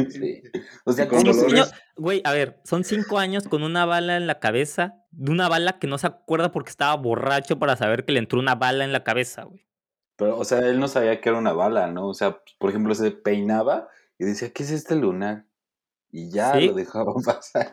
Sí. 0.10 0.42
O 0.86 0.94
sea, 0.94 1.08
con 1.10 1.20
¿cómo 1.20 1.34
Cinco 1.34 1.34
se- 1.34 1.42
dolores. 1.56 1.72
años- 1.74 1.82
Güey, 1.98 2.22
a 2.24 2.32
ver, 2.32 2.60
son 2.64 2.84
cinco 2.84 3.20
años 3.20 3.48
con 3.48 3.64
una 3.64 3.86
bala 3.86 4.16
en 4.18 4.26
la 4.26 4.40
cabeza, 4.40 4.96
de 5.12 5.32
una 5.32 5.48
bala 5.50 5.80
que 5.80 5.88
no 5.88 5.98
se 5.98 6.08
acuerda 6.08 6.52
porque 6.52 6.70
estaba 6.72 6.96
borracho 6.96 7.60
para 7.60 7.76
saber 7.76 8.06
que 8.06 8.14
le 8.14 8.20
entró 8.20 8.40
una 8.40 8.56
bala 8.56 8.84
en 8.86 8.94
la 8.94 9.04
cabeza, 9.04 9.44
güey. 9.44 9.68
Pero, 10.16 10.38
o 10.38 10.46
sea, 10.46 10.60
él 10.60 10.80
no 10.80 10.88
sabía 10.88 11.20
que 11.22 11.30
era 11.30 11.38
una 11.38 11.54
bala, 11.54 11.92
¿no? 11.92 12.08
O 12.08 12.14
sea, 12.14 12.40
por 12.60 12.70
ejemplo, 12.70 12.96
se 12.96 13.12
peinaba 13.12 13.90
y 14.18 14.26
decía, 14.26 14.52
¿qué 14.54 14.64
es 14.64 14.72
este 14.72 14.96
lunar? 14.96 15.46
Y 16.12 16.32
ya 16.32 16.54
Sí. 16.54 16.68
lo 16.68 16.74
dejaba 16.76 17.14
pasar. 17.42 17.72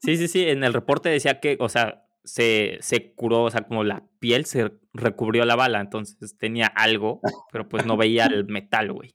Sí, 0.00 0.16
sí, 0.16 0.28
sí, 0.28 0.48
en 0.48 0.64
el 0.64 0.72
reporte 0.72 1.08
decía 1.10 1.40
que, 1.40 1.58
o 1.60 1.68
sea, 1.68 2.06
se, 2.24 2.78
se 2.80 3.12
curó, 3.14 3.44
o 3.44 3.50
sea, 3.50 3.62
como 3.62 3.84
la 3.84 4.04
piel 4.18 4.44
se 4.44 4.72
recubrió 4.92 5.44
la 5.44 5.56
bala, 5.56 5.80
entonces 5.80 6.36
tenía 6.38 6.66
algo, 6.66 7.20
pero 7.52 7.68
pues 7.68 7.86
no 7.86 7.96
veía 7.96 8.26
el 8.26 8.46
metal, 8.46 8.92
güey. 8.92 9.14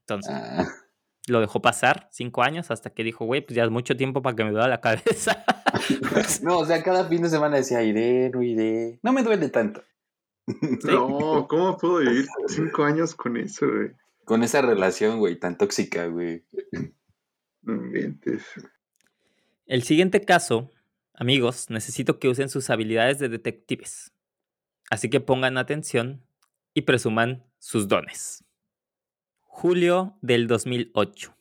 Entonces 0.00 0.32
Ah, 0.34 0.64
lo 1.26 1.40
dejó 1.40 1.60
pasar 1.60 2.08
cinco 2.12 2.42
años 2.42 2.70
hasta 2.70 2.90
que 2.90 3.02
dijo, 3.02 3.24
güey, 3.24 3.40
pues 3.44 3.56
ya 3.56 3.64
es 3.64 3.70
mucho 3.70 3.96
tiempo 3.96 4.22
para 4.22 4.36
que 4.36 4.44
me 4.44 4.52
duela 4.52 4.68
la 4.68 4.80
cabeza. 4.80 5.44
no, 6.42 6.58
o 6.58 6.64
sea, 6.64 6.82
cada 6.82 7.08
fin 7.08 7.22
de 7.22 7.28
semana 7.28 7.56
decía, 7.56 7.82
iré, 7.82 8.30
no 8.30 8.42
iré. 8.42 9.00
No 9.02 9.12
me 9.12 9.22
duele 9.22 9.48
tanto. 9.48 9.82
No, 10.84 11.48
¿cómo 11.48 11.76
puedo 11.76 11.98
vivir 11.98 12.26
cinco 12.46 12.84
años 12.84 13.16
con 13.16 13.36
eso, 13.36 13.66
güey? 13.66 13.90
Con 14.24 14.44
esa 14.44 14.62
relación, 14.62 15.18
güey, 15.18 15.40
tan 15.40 15.58
tóxica, 15.58 16.06
güey. 16.06 16.44
No 17.62 17.74
inventes. 17.74 18.44
El 19.66 19.82
siguiente 19.82 20.20
caso, 20.20 20.70
amigos, 21.16 21.70
necesito 21.70 22.18
que 22.18 22.28
usen 22.28 22.48
sus 22.48 22.70
habilidades 22.70 23.18
de 23.18 23.28
detectives. 23.28 24.12
Así 24.90 25.10
que 25.10 25.20
pongan 25.20 25.58
atención 25.58 26.24
y 26.74 26.82
presuman 26.82 27.44
sus 27.58 27.88
dones. 27.88 28.44
Julio 29.40 30.18
del 30.20 30.46
2008. 30.46 31.36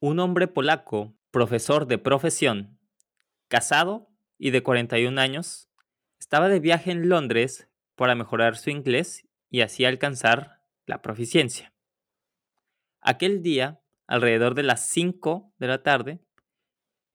Un 0.00 0.18
hombre 0.18 0.48
polaco, 0.48 1.16
profesor 1.30 1.86
de 1.86 1.98
profesión, 1.98 2.78
casado 3.48 4.10
y 4.36 4.50
de 4.50 4.62
41 4.62 5.20
años, 5.20 5.70
estaba 6.18 6.48
de 6.48 6.60
viaje 6.60 6.90
en 6.90 7.08
Londres 7.08 7.68
para 7.94 8.14
mejorar 8.14 8.56
su 8.56 8.70
inglés 8.70 9.28
y 9.48 9.60
así 9.60 9.84
alcanzar 9.84 10.60
la 10.86 11.02
proficiencia. 11.02 11.72
Aquel 13.00 13.42
día, 13.42 13.80
alrededor 14.06 14.54
de 14.54 14.64
las 14.64 14.86
5 14.88 15.54
de 15.58 15.66
la 15.66 15.82
tarde, 15.82 16.20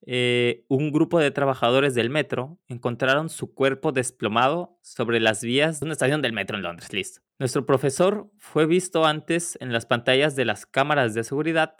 eh, 0.10 0.64
un 0.70 0.94
grupo 0.94 1.20
de 1.20 1.32
trabajadores 1.32 1.94
del 1.94 2.10
metro 2.10 2.58
encontraron 2.70 3.28
su 3.28 3.54
cuerpo 3.54 3.92
desplomado 3.92 4.80
sobre 4.82 5.20
las 5.20 5.44
vías 5.44 5.82
de 5.82 5.86
una 5.86 5.94
estación 5.94 6.22
del 6.22 6.32
metro 6.32 6.56
en 6.56 6.64
Londres. 6.64 6.94
Listo. 6.94 7.22
Nuestro 7.40 7.66
profesor 7.66 8.32
fue 8.38 8.66
visto 8.66 9.06
antes 9.06 9.58
en 9.60 9.74
las 9.74 9.86
pantallas 9.86 10.38
de 10.38 10.46
las 10.46 10.66
cámaras 10.66 11.14
de 11.14 11.26
seguridad 11.26 11.76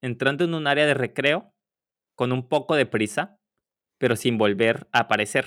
entrando 0.00 0.44
en 0.44 0.54
un 0.54 0.68
área 0.68 0.86
de 0.86 0.94
recreo 0.94 1.52
con 2.14 2.30
un 2.30 2.48
poco 2.48 2.76
de 2.76 2.86
prisa, 2.86 3.40
pero 3.98 4.14
sin 4.14 4.38
volver 4.38 4.88
a 4.92 5.00
aparecer. 5.00 5.46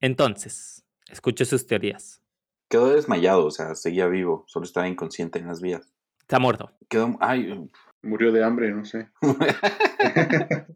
Entonces, 0.00 0.84
escuche 1.08 1.44
sus 1.44 1.68
teorías. 1.68 2.20
Quedó 2.68 2.88
desmayado, 2.88 3.46
o 3.46 3.50
sea, 3.52 3.76
seguía 3.76 4.08
vivo, 4.08 4.42
solo 4.48 4.64
estaba 4.64 4.88
inconsciente 4.88 5.38
en 5.38 5.46
las 5.46 5.60
vías. 5.60 5.94
Está 6.20 6.40
muerto. 6.40 6.72
Quedó, 6.88 7.16
ay, 7.20 7.70
Murió 8.02 8.32
de 8.32 8.42
hambre, 8.42 8.72
no 8.72 8.84
sé. 8.84 9.08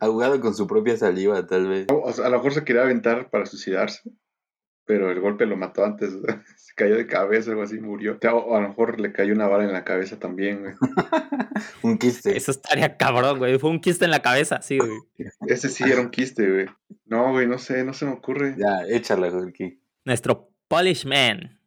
ahogado 0.00 0.40
con 0.40 0.54
su 0.54 0.66
propia 0.66 0.96
saliva, 0.96 1.46
tal 1.46 1.68
vez. 1.68 1.86
O 1.90 2.12
sea, 2.12 2.26
a 2.26 2.28
lo 2.28 2.38
mejor 2.38 2.54
se 2.54 2.64
quería 2.64 2.82
aventar 2.82 3.30
para 3.30 3.46
suicidarse, 3.46 4.02
pero 4.84 5.10
el 5.10 5.20
golpe 5.20 5.46
lo 5.46 5.56
mató 5.56 5.84
antes. 5.84 6.12
Se 6.56 6.74
cayó 6.74 6.96
de 6.96 7.06
cabeza, 7.06 7.50
algo 7.50 7.62
así, 7.62 7.78
murió. 7.78 8.18
O 8.32 8.56
a 8.56 8.60
lo 8.60 8.68
mejor 8.68 9.00
le 9.00 9.12
cayó 9.12 9.32
una 9.32 9.46
bala 9.46 9.64
en 9.64 9.72
la 9.72 9.84
cabeza 9.84 10.18
también, 10.18 10.60
güey. 10.60 10.74
Un 11.82 11.98
quiste. 11.98 12.36
Eso 12.36 12.50
estaría 12.50 12.96
cabrón, 12.96 13.38
güey. 13.38 13.58
Fue 13.58 13.70
un 13.70 13.80
quiste 13.80 14.04
en 14.04 14.10
la 14.10 14.22
cabeza, 14.22 14.60
sí, 14.60 14.78
güey. 14.78 14.90
Ese 15.46 15.68
sí 15.68 15.84
era 15.84 16.00
un 16.00 16.10
quiste, 16.10 16.50
güey. 16.50 16.66
No, 17.06 17.30
güey, 17.30 17.46
no 17.46 17.58
sé, 17.58 17.84
no 17.84 17.94
se 17.94 18.06
me 18.06 18.12
ocurre. 18.12 18.56
Ya, 18.58 18.82
échala, 18.88 19.30
Jorge. 19.30 19.78
Nuestro 20.04 20.50
Polish 20.66 21.06
Man 21.06 21.60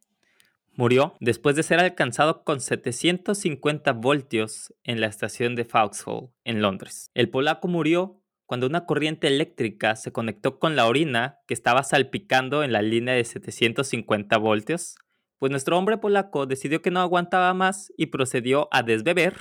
murió 0.78 1.14
después 1.18 1.56
de 1.56 1.64
ser 1.64 1.80
alcanzado 1.80 2.44
con 2.44 2.60
750 2.60 3.92
voltios 3.94 4.72
en 4.84 5.00
la 5.00 5.08
estación 5.08 5.56
de 5.56 5.64
Vauxhall, 5.64 6.30
en 6.44 6.62
Londres. 6.62 7.10
El 7.14 7.30
polaco 7.30 7.66
murió 7.66 8.22
cuando 8.46 8.68
una 8.68 8.86
corriente 8.86 9.26
eléctrica 9.26 9.96
se 9.96 10.12
conectó 10.12 10.60
con 10.60 10.76
la 10.76 10.86
orina 10.86 11.40
que 11.48 11.54
estaba 11.54 11.82
salpicando 11.82 12.62
en 12.62 12.70
la 12.70 12.80
línea 12.80 13.14
de 13.14 13.24
750 13.24 14.38
voltios, 14.38 14.94
pues 15.38 15.50
nuestro 15.50 15.76
hombre 15.76 15.98
polaco 15.98 16.46
decidió 16.46 16.80
que 16.80 16.92
no 16.92 17.00
aguantaba 17.00 17.52
más 17.54 17.92
y 17.96 18.06
procedió 18.06 18.68
a 18.70 18.84
desbeber 18.84 19.34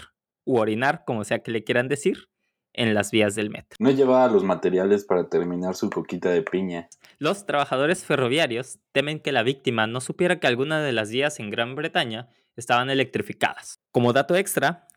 u 0.43 0.57
orinar, 0.57 1.03
como 1.05 1.23
sea 1.23 1.43
que 1.43 1.51
le 1.51 1.63
quieran 1.63 1.87
decir, 1.87 2.29
en 2.77 2.93
las 2.93 3.11
vías 3.11 3.35
del 3.35 3.49
metro. 3.49 3.75
No 3.79 3.91
llevaba 3.91 4.31
los 4.31 4.43
materiales 4.43 5.03
para 5.03 5.27
terminar 5.27 5.75
su 5.75 5.89
coquita 5.89 6.29
de 6.29 6.41
piña. 6.41 6.87
Los 7.19 7.45
trabajadores 7.45 8.05
ferroviarios 8.05 8.79
temen 8.93 9.19
que 9.19 9.33
la 9.33 9.43
víctima 9.43 9.87
no 9.87 9.99
supiera 9.99 10.39
que 10.39 10.47
algunas 10.47 10.83
de 10.85 10.93
las 10.93 11.09
vías 11.11 11.39
en 11.39 11.49
Gran 11.49 11.75
Bretaña 11.75 12.29
estaban 12.55 12.89
electrificadas. 12.89 13.81
Como 13.91 14.13
dato 14.13 14.35
extra, 14.35 14.87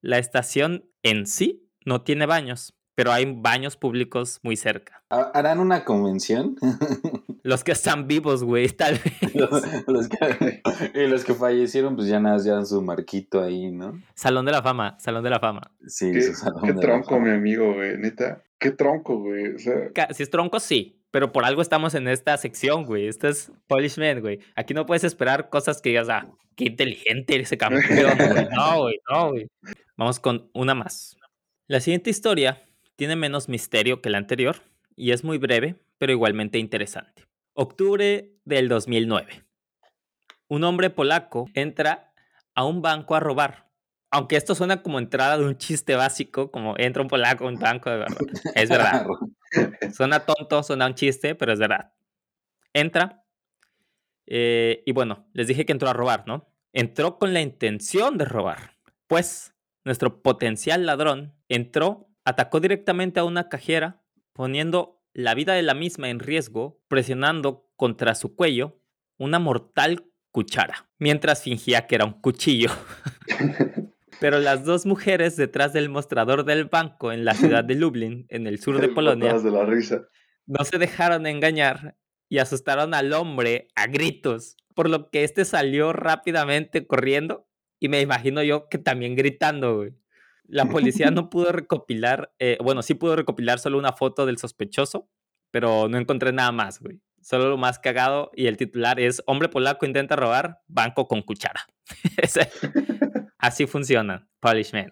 la 0.00 0.18
estación 0.18 0.84
en 1.02 1.26
sí 1.26 1.70
no 1.84 2.02
tiene 2.02 2.26
baños, 2.26 2.74
pero 3.00 3.12
hay 3.12 3.24
baños 3.34 3.78
públicos 3.78 4.40
muy 4.42 4.56
cerca. 4.56 5.02
¿Ha- 5.08 5.30
¿Harán 5.32 5.58
una 5.58 5.86
convención? 5.86 6.56
Los 7.42 7.64
que 7.64 7.72
están 7.72 8.06
vivos, 8.06 8.44
güey, 8.44 8.68
tal 8.68 8.98
vez. 9.02 9.34
los, 9.34 9.62
los 9.86 10.06
que, 10.10 10.60
y 10.94 11.06
los 11.08 11.24
que 11.24 11.32
fallecieron, 11.32 11.96
pues 11.96 12.08
ya 12.08 12.20
nada, 12.20 12.36
llevan 12.36 12.66
su 12.66 12.82
marquito 12.82 13.42
ahí, 13.42 13.70
¿no? 13.70 13.98
Salón 14.14 14.44
de 14.44 14.52
la 14.52 14.62
fama, 14.62 14.98
Salón 15.00 15.24
de 15.24 15.30
la 15.30 15.40
Fama. 15.40 15.62
Sí, 15.86 16.12
Qué, 16.12 16.20
su 16.24 16.34
salón 16.34 16.60
qué 16.60 16.68
de 16.68 16.74
la 16.74 16.80
tronco, 16.82 17.08
fama. 17.14 17.28
mi 17.28 17.30
amigo, 17.32 17.72
güey, 17.72 17.96
neta. 17.96 18.42
Qué 18.58 18.70
tronco, 18.72 19.18
güey. 19.18 19.54
O 19.54 19.58
sea, 19.58 19.90
Ca- 19.94 20.12
Si 20.12 20.22
es 20.22 20.28
tronco, 20.28 20.60
sí. 20.60 21.00
Pero 21.10 21.32
por 21.32 21.46
algo 21.46 21.62
estamos 21.62 21.94
en 21.94 22.06
esta 22.06 22.36
sección, 22.36 22.84
güey. 22.84 23.08
Esto 23.08 23.28
es 23.28 23.50
Polishman, 23.66 24.20
güey. 24.20 24.40
Aquí 24.56 24.74
no 24.74 24.84
puedes 24.84 25.04
esperar 25.04 25.48
cosas 25.48 25.80
que 25.80 25.88
digas, 25.88 26.10
ah, 26.10 26.28
qué 26.56 26.64
inteligente 26.66 27.40
ese 27.40 27.56
campeón, 27.56 28.18
güey. 28.18 28.48
No, 28.54 28.80
güey, 28.82 29.00
no, 29.10 29.30
güey. 29.30 29.46
Vamos 29.96 30.20
con 30.20 30.50
una 30.52 30.74
más. 30.74 31.16
La 31.68 31.80
siguiente 31.80 32.10
historia 32.10 32.62
tiene 33.00 33.16
menos 33.16 33.48
misterio 33.48 34.02
que 34.02 34.10
la 34.10 34.18
anterior 34.18 34.56
y 34.94 35.12
es 35.12 35.24
muy 35.24 35.38
breve, 35.38 35.76
pero 35.96 36.12
igualmente 36.12 36.58
interesante. 36.58 37.24
Octubre 37.54 38.34
del 38.44 38.68
2009. 38.68 39.42
Un 40.48 40.64
hombre 40.64 40.90
polaco 40.90 41.48
entra 41.54 42.12
a 42.54 42.66
un 42.66 42.82
banco 42.82 43.14
a 43.14 43.20
robar. 43.20 43.70
Aunque 44.10 44.36
esto 44.36 44.54
suena 44.54 44.82
como 44.82 44.98
entrada 44.98 45.38
de 45.38 45.46
un 45.46 45.56
chiste 45.56 45.94
básico, 45.94 46.50
como 46.50 46.74
entra 46.76 47.00
un 47.00 47.08
polaco 47.08 47.46
a 47.46 47.48
un 47.48 47.58
banco 47.58 47.88
de 47.88 47.96
verdad. 47.96 48.18
Es 48.54 48.68
verdad. 48.68 49.06
Suena 49.94 50.26
tonto, 50.26 50.62
suena 50.62 50.86
un 50.86 50.94
chiste, 50.94 51.34
pero 51.34 51.54
es 51.54 51.58
verdad. 51.58 51.94
Entra. 52.74 53.24
eh, 54.26 54.82
y 54.84 54.92
bueno, 54.92 55.26
les 55.32 55.46
dije 55.46 55.64
que 55.64 55.72
entró 55.72 55.88
a 55.88 55.94
robar, 55.94 56.24
¿no? 56.26 56.52
Entró 56.74 57.18
con 57.18 57.32
la 57.32 57.40
intención 57.40 58.18
de 58.18 58.26
robar. 58.26 58.76
Pues 59.06 59.54
nuestro 59.84 60.20
potencial 60.20 60.84
ladrón 60.84 61.34
entró, 61.48 62.09
atacó 62.24 62.60
directamente 62.60 63.20
a 63.20 63.24
una 63.24 63.48
cajera, 63.48 64.02
poniendo 64.32 65.02
la 65.12 65.34
vida 65.34 65.54
de 65.54 65.62
la 65.62 65.74
misma 65.74 66.08
en 66.10 66.20
riesgo, 66.20 66.80
presionando 66.88 67.68
contra 67.76 68.14
su 68.14 68.34
cuello 68.34 68.80
una 69.18 69.38
mortal 69.38 70.06
cuchara, 70.30 70.88
mientras 70.98 71.42
fingía 71.42 71.86
que 71.86 71.96
era 71.96 72.06
un 72.06 72.20
cuchillo. 72.20 72.70
Pero 74.20 74.38
las 74.38 74.64
dos 74.64 74.86
mujeres 74.86 75.36
detrás 75.36 75.72
del 75.72 75.88
mostrador 75.88 76.44
del 76.44 76.66
banco 76.66 77.12
en 77.12 77.24
la 77.24 77.34
ciudad 77.34 77.64
de 77.64 77.74
Lublin, 77.74 78.26
en 78.28 78.46
el 78.46 78.60
sur 78.60 78.80
de 78.80 78.88
Polonia, 78.94 79.32
botadas 79.32 79.44
de 79.44 79.50
la 79.50 79.64
risa. 79.64 80.02
no 80.46 80.64
se 80.64 80.78
dejaron 80.78 81.26
engañar 81.26 81.96
y 82.28 82.38
asustaron 82.38 82.94
al 82.94 83.12
hombre 83.12 83.68
a 83.74 83.86
gritos, 83.86 84.56
por 84.74 84.88
lo 84.88 85.10
que 85.10 85.24
este 85.24 85.44
salió 85.44 85.92
rápidamente 85.92 86.86
corriendo 86.86 87.46
y 87.78 87.88
me 87.88 88.00
imagino 88.00 88.42
yo 88.42 88.68
que 88.68 88.78
también 88.78 89.16
gritando, 89.16 89.76
güey. 89.76 89.92
La 90.50 90.66
policía 90.66 91.10
no 91.10 91.30
pudo 91.30 91.52
recopilar, 91.52 92.32
eh, 92.38 92.58
bueno, 92.62 92.82
sí 92.82 92.94
pudo 92.94 93.16
recopilar 93.16 93.58
solo 93.58 93.78
una 93.78 93.92
foto 93.92 94.26
del 94.26 94.38
sospechoso, 94.38 95.08
pero 95.50 95.88
no 95.88 95.98
encontré 95.98 96.32
nada 96.32 96.52
más, 96.52 96.80
güey. 96.80 97.00
Solo 97.22 97.48
lo 97.50 97.58
más 97.58 97.78
cagado 97.78 98.30
y 98.34 98.46
el 98.46 98.56
titular 98.56 98.98
es 98.98 99.22
Hombre 99.26 99.48
polaco 99.50 99.84
intenta 99.84 100.16
robar 100.16 100.60
banco 100.68 101.06
con 101.06 101.20
cuchara. 101.22 101.60
Así 103.38 103.66
funciona, 103.66 104.28
Polishman. 104.40 104.90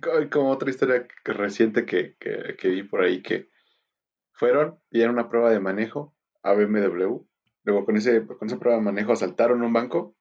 Co- 0.00 0.28
Como 0.30 0.50
otra 0.50 0.70
historia 0.70 1.06
reciente 1.24 1.84
que, 1.84 2.16
que- 2.18 2.56
que 2.58 2.68
vi 2.68 2.82
por 2.82 3.02
ahí 3.02 3.22
que 3.22 3.48
fueron, 4.32 4.78
pidieron 4.88 5.14
una 5.14 5.28
prueba 5.28 5.50
de 5.50 5.60
manejo 5.60 6.16
a 6.42 6.52
BMW. 6.54 7.18
Luego 7.64 7.84
con, 7.84 7.96
ese, 7.96 8.26
con 8.26 8.48
esa 8.48 8.58
prueba 8.58 8.78
de 8.78 8.84
manejo 8.84 9.12
asaltaron 9.12 9.62
un 9.62 9.72
banco, 9.72 10.16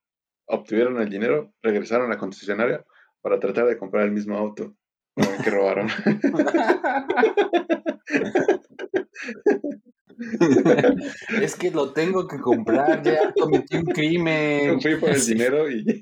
obtuvieron 0.46 1.02
el 1.02 1.10
dinero, 1.10 1.54
regresaron 1.62 2.08
a 2.08 2.14
la 2.16 2.20
concesionaria 2.20 2.86
para 3.24 3.40
tratar 3.40 3.66
de 3.66 3.78
comprar 3.78 4.06
el 4.06 4.12
mismo 4.12 4.38
auto 4.38 4.76
que 5.16 5.50
robaron. 5.50 5.88
es 11.42 11.56
que 11.56 11.72
lo 11.72 11.94
tengo 11.94 12.28
que 12.28 12.38
comprar, 12.40 13.02
ya 13.02 13.34
cometí 13.34 13.78
un 13.78 13.86
crimen. 13.86 14.82
Fui 14.82 14.98
por 14.98 15.12
el 15.12 15.26
dinero 15.26 15.72
y 15.72 16.02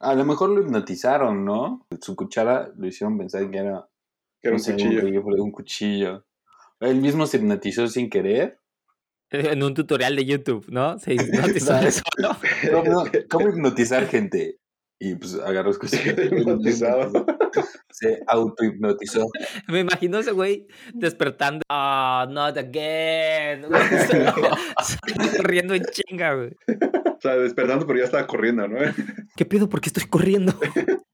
A 0.00 0.14
lo 0.14 0.24
mejor 0.24 0.50
lo 0.50 0.62
hipnotizaron, 0.62 1.44
¿no? 1.44 1.86
Su 2.00 2.16
cuchara 2.16 2.72
lo 2.76 2.88
hicieron 2.88 3.16
pensar 3.16 3.48
que 3.48 3.58
era, 3.58 3.88
que 4.40 4.48
era 4.48 4.56
no 4.56 4.56
un 4.56 4.60
sé, 4.60 4.72
cuchillo. 4.72 5.22
un, 5.24 5.40
un 5.40 5.52
cuchillo. 5.52 6.26
Él 6.80 6.96
mismo 6.96 7.26
se 7.26 7.36
hipnotizó 7.36 7.86
sin 7.86 8.10
querer. 8.10 8.58
En 9.30 9.62
un 9.62 9.72
tutorial 9.72 10.16
de 10.16 10.24
YouTube, 10.24 10.66
¿no? 10.68 10.98
Se 10.98 11.14
hipnotizó 11.14 11.78
solo. 11.92 12.36
¿Cómo, 12.72 13.04
cómo 13.30 13.48
hipnotizar 13.50 14.08
gente? 14.08 14.58
Y 15.04 15.16
pues 15.16 15.34
agarró. 15.34 15.72
Quedé 16.04 16.26
hipnotizado. 16.26 17.26
Se 17.90 18.20
autohipnotizó. 18.28 19.26
Me 19.68 19.80
imagino 19.80 20.20
ese 20.20 20.30
güey 20.30 20.68
despertando. 20.94 21.62
Ah, 21.68 22.28
not 22.30 22.56
again. 22.56 23.62
Corriendo 25.36 25.74
en 25.74 25.82
chinga, 25.86 26.34
güey. 26.34 26.50
O 27.16 27.20
sea, 27.20 27.36
despertando, 27.36 27.84
pero 27.84 27.98
ya 27.98 28.04
estaba 28.04 28.28
corriendo, 28.28 28.68
¿no? 28.68 28.78
¿Qué 29.34 29.44
pido? 29.44 29.68
¿Por 29.68 29.80
qué 29.80 29.88
estoy 29.88 30.04
corriendo? 30.04 30.54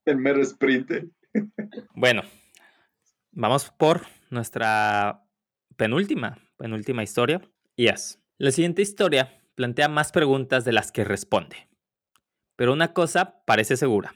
El 0.04 0.18
mero 0.18 0.42
sprint. 0.42 0.90
Bueno, 1.94 2.22
vamos 3.32 3.70
por 3.70 4.02
nuestra 4.28 5.24
penúltima, 5.76 6.38
penúltima 6.58 7.02
historia. 7.02 7.40
Y 7.74 7.88
es, 7.88 8.20
la 8.36 8.50
siguiente 8.50 8.82
historia 8.82 9.40
plantea 9.54 9.88
más 9.88 10.12
preguntas 10.12 10.66
de 10.66 10.72
las 10.72 10.92
que 10.92 11.04
responde. 11.04 11.68
Pero 12.58 12.72
una 12.72 12.92
cosa 12.92 13.44
parece 13.44 13.76
segura. 13.76 14.12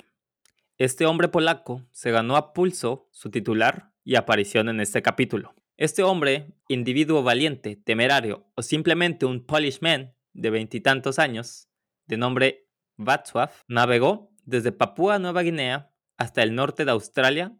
Este 0.76 1.06
hombre 1.06 1.28
polaco 1.28 1.86
se 1.92 2.10
ganó 2.10 2.34
a 2.34 2.52
pulso 2.52 3.08
su 3.12 3.30
titular 3.30 3.92
y 4.02 4.16
aparición 4.16 4.68
en 4.68 4.80
este 4.80 5.00
capítulo. 5.00 5.54
Este 5.76 6.02
hombre, 6.02 6.52
individuo 6.66 7.22
valiente, 7.22 7.76
temerario 7.76 8.50
o 8.56 8.62
simplemente 8.62 9.26
un 9.26 9.46
Polish 9.46 9.80
man 9.80 10.16
de 10.32 10.50
veintitantos 10.50 11.20
años, 11.20 11.68
de 12.06 12.16
nombre 12.16 12.68
Václav, 12.96 13.52
navegó 13.68 14.32
desde 14.44 14.72
Papúa 14.72 15.20
Nueva 15.20 15.42
Guinea 15.42 15.92
hasta 16.16 16.42
el 16.42 16.56
norte 16.56 16.84
de 16.84 16.90
Australia 16.90 17.56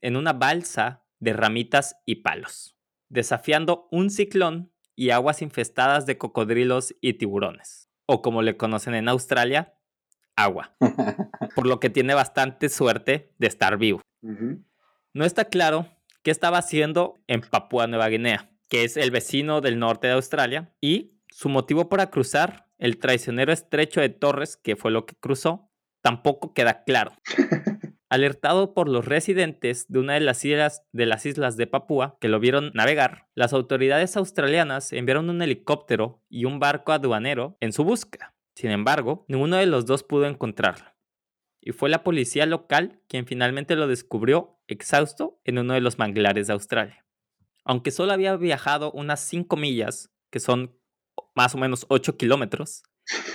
en 0.00 0.16
una 0.16 0.32
balsa 0.32 1.04
de 1.18 1.34
ramitas 1.34 1.96
y 2.06 2.16
palos, 2.22 2.74
desafiando 3.10 3.86
un 3.90 4.08
ciclón 4.08 4.72
y 4.96 5.10
aguas 5.10 5.42
infestadas 5.42 6.06
de 6.06 6.16
cocodrilos 6.16 6.94
y 7.02 7.18
tiburones, 7.18 7.90
o 8.06 8.22
como 8.22 8.40
le 8.40 8.56
conocen 8.56 8.94
en 8.94 9.10
Australia, 9.10 9.74
agua, 10.36 10.74
por 11.54 11.66
lo 11.66 11.80
que 11.80 11.90
tiene 11.90 12.14
bastante 12.14 12.68
suerte 12.68 13.32
de 13.38 13.46
estar 13.46 13.76
vivo. 13.78 14.00
No 15.14 15.24
está 15.24 15.46
claro 15.46 15.86
qué 16.22 16.30
estaba 16.30 16.58
haciendo 16.58 17.20
en 17.26 17.40
Papúa 17.40 17.86
Nueva 17.86 18.08
Guinea, 18.08 18.50
que 18.68 18.84
es 18.84 18.96
el 18.96 19.10
vecino 19.10 19.60
del 19.60 19.78
norte 19.78 20.06
de 20.06 20.14
Australia, 20.14 20.74
y 20.80 21.18
su 21.28 21.48
motivo 21.48 21.88
para 21.88 22.10
cruzar 22.10 22.68
el 22.78 22.98
traicionero 22.98 23.52
estrecho 23.52 24.00
de 24.00 24.08
Torres, 24.08 24.56
que 24.56 24.76
fue 24.76 24.90
lo 24.90 25.06
que 25.06 25.14
cruzó, 25.16 25.70
tampoco 26.02 26.52
queda 26.52 26.84
claro. 26.84 27.12
Alertado 28.08 28.74
por 28.74 28.88
los 28.88 29.06
residentes 29.06 29.86
de 29.88 29.98
una 29.98 30.14
de 30.14 30.20
las 30.20 30.44
islas 30.44 30.84
de, 30.92 31.06
las 31.06 31.24
islas 31.24 31.56
de 31.56 31.66
Papúa 31.66 32.18
que 32.20 32.28
lo 32.28 32.40
vieron 32.40 32.70
navegar, 32.74 33.28
las 33.34 33.54
autoridades 33.54 34.16
australianas 34.16 34.92
enviaron 34.92 35.30
un 35.30 35.40
helicóptero 35.40 36.22
y 36.28 36.44
un 36.44 36.58
barco 36.58 36.92
aduanero 36.92 37.56
en 37.60 37.72
su 37.72 37.84
búsqueda. 37.84 38.34
Sin 38.54 38.70
embargo, 38.70 39.24
ninguno 39.28 39.56
de 39.56 39.66
los 39.66 39.86
dos 39.86 40.02
pudo 40.02 40.26
encontrarlo. 40.26 40.86
Y 41.60 41.72
fue 41.72 41.88
la 41.88 42.02
policía 42.02 42.46
local 42.46 43.00
quien 43.08 43.26
finalmente 43.26 43.76
lo 43.76 43.86
descubrió 43.86 44.60
exhausto 44.66 45.40
en 45.44 45.58
uno 45.58 45.74
de 45.74 45.80
los 45.80 45.98
manglares 45.98 46.48
de 46.48 46.52
Australia. 46.52 47.06
Aunque 47.64 47.90
solo 47.92 48.12
había 48.12 48.36
viajado 48.36 48.90
unas 48.92 49.20
5 49.20 49.56
millas, 49.56 50.10
que 50.30 50.40
son 50.40 50.76
más 51.34 51.54
o 51.54 51.58
menos 51.58 51.86
8 51.88 52.16
kilómetros, 52.16 52.82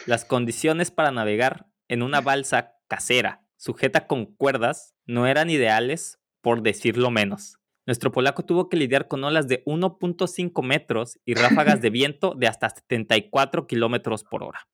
las 0.05 0.25
condiciones 0.25 0.91
para 0.91 1.11
navegar 1.11 1.67
en 1.87 2.03
una 2.03 2.21
balsa 2.21 2.75
casera 2.87 3.47
sujeta 3.57 4.07
con 4.07 4.25
cuerdas 4.25 4.95
no 5.05 5.25
eran 5.27 5.49
ideales, 5.49 6.19
por 6.41 6.61
decirlo 6.61 7.11
menos. 7.11 7.57
Nuestro 7.85 8.11
polaco 8.11 8.43
tuvo 8.43 8.69
que 8.69 8.77
lidiar 8.77 9.07
con 9.07 9.23
olas 9.23 9.47
de 9.47 9.63
1.5 9.65 10.63
metros 10.63 11.19
y 11.25 11.33
ráfagas 11.33 11.81
de 11.81 11.89
viento 11.91 12.35
de 12.35 12.47
hasta 12.47 12.69
74 12.69 13.65
kilómetros 13.65 14.23
por 14.23 14.43
hora. 14.43 14.67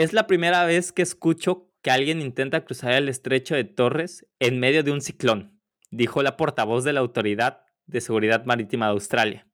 Es 0.00 0.14
la 0.14 0.26
primera 0.26 0.64
vez 0.64 0.92
que 0.92 1.02
escucho 1.02 1.68
que 1.82 1.90
alguien 1.90 2.22
intenta 2.22 2.64
cruzar 2.64 2.92
el 2.92 3.10
estrecho 3.10 3.54
de 3.54 3.64
Torres 3.64 4.26
en 4.38 4.58
medio 4.58 4.82
de 4.82 4.92
un 4.92 5.02
ciclón, 5.02 5.60
dijo 5.90 6.22
la 6.22 6.38
portavoz 6.38 6.84
de 6.84 6.94
la 6.94 7.00
Autoridad 7.00 7.66
de 7.84 8.00
Seguridad 8.00 8.46
Marítima 8.46 8.86
de 8.86 8.92
Australia. 8.92 9.46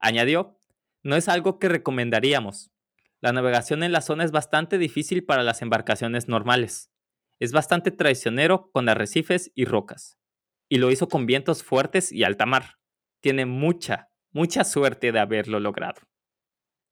Añadió, 0.00 0.58
no 1.04 1.14
es 1.14 1.28
algo 1.28 1.60
que 1.60 1.68
recomendaríamos. 1.68 2.72
La 3.20 3.32
navegación 3.32 3.84
en 3.84 3.92
la 3.92 4.00
zona 4.00 4.24
es 4.24 4.32
bastante 4.32 4.76
difícil 4.76 5.24
para 5.24 5.44
las 5.44 5.62
embarcaciones 5.62 6.26
normales. 6.26 6.90
Es 7.38 7.52
bastante 7.52 7.92
traicionero 7.92 8.72
con 8.72 8.88
arrecifes 8.88 9.52
y 9.54 9.66
rocas. 9.66 10.18
Y 10.68 10.78
lo 10.78 10.90
hizo 10.90 11.06
con 11.06 11.26
vientos 11.26 11.62
fuertes 11.62 12.10
y 12.10 12.24
alta 12.24 12.44
mar. 12.44 12.80
Tiene 13.20 13.46
mucha, 13.46 14.10
mucha 14.32 14.64
suerte 14.64 15.12
de 15.12 15.20
haberlo 15.20 15.60
logrado. 15.60 16.00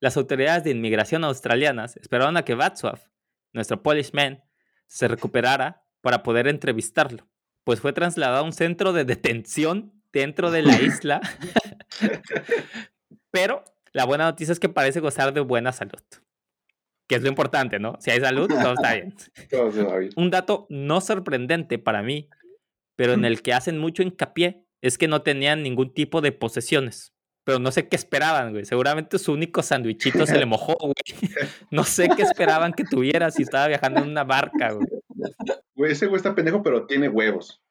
Las 0.00 0.16
autoridades 0.16 0.64
de 0.64 0.70
inmigración 0.70 1.24
australianas 1.24 1.96
esperaron 1.98 2.36
a 2.36 2.44
que 2.44 2.54
Vatswaf, 2.54 3.04
nuestro 3.52 3.82
Polishman, 3.82 4.42
se 4.86 5.08
recuperara 5.08 5.84
para 6.00 6.22
poder 6.22 6.48
entrevistarlo, 6.48 7.28
pues 7.64 7.80
fue 7.80 7.92
trasladado 7.92 8.38
a 8.38 8.46
un 8.46 8.54
centro 8.54 8.92
de 8.92 9.04
detención 9.04 9.92
dentro 10.12 10.50
de 10.50 10.62
la 10.62 10.80
isla. 10.82 11.20
Pero 13.30 13.62
la 13.92 14.06
buena 14.06 14.24
noticia 14.24 14.52
es 14.52 14.60
que 14.60 14.68
parece 14.68 15.00
gozar 15.00 15.34
de 15.34 15.40
buena 15.40 15.72
salud. 15.72 16.02
Que 17.06 17.16
es 17.16 17.22
lo 17.22 17.28
importante, 17.28 17.78
¿no? 17.78 17.96
Si 18.00 18.10
hay 18.10 18.20
salud, 18.20 18.48
todo 18.48 18.72
está 18.72 18.94
bien. 18.94 19.14
Un 20.16 20.30
dato 20.30 20.66
no 20.70 21.00
sorprendente 21.00 21.78
para 21.78 22.02
mí, 22.02 22.30
pero 22.96 23.12
en 23.12 23.24
el 23.24 23.42
que 23.42 23.52
hacen 23.52 23.78
mucho 23.78 24.02
hincapié, 24.02 24.64
es 24.80 24.96
que 24.96 25.08
no 25.08 25.22
tenían 25.22 25.62
ningún 25.62 25.92
tipo 25.92 26.20
de 26.20 26.32
posesiones. 26.32 27.12
Pero 27.44 27.58
no 27.58 27.72
sé 27.72 27.88
qué 27.88 27.96
esperaban, 27.96 28.52
güey. 28.52 28.64
Seguramente 28.64 29.18
su 29.18 29.32
único 29.32 29.62
sandwichito 29.62 30.26
se 30.26 30.38
le 30.38 30.46
mojó, 30.46 30.76
güey. 30.78 30.94
No 31.70 31.84
sé 31.84 32.08
qué 32.16 32.22
esperaban 32.22 32.72
que 32.72 32.84
tuviera 32.84 33.30
si 33.30 33.42
estaba 33.42 33.66
viajando 33.68 34.02
en 34.02 34.08
una 34.08 34.24
barca, 34.24 34.72
güey. 34.72 34.86
Güey, 35.74 35.92
ese 35.92 36.06
güey 36.06 36.16
está 36.18 36.34
pendejo, 36.34 36.62
pero 36.62 36.86
tiene 36.86 37.08
huevos. 37.08 37.62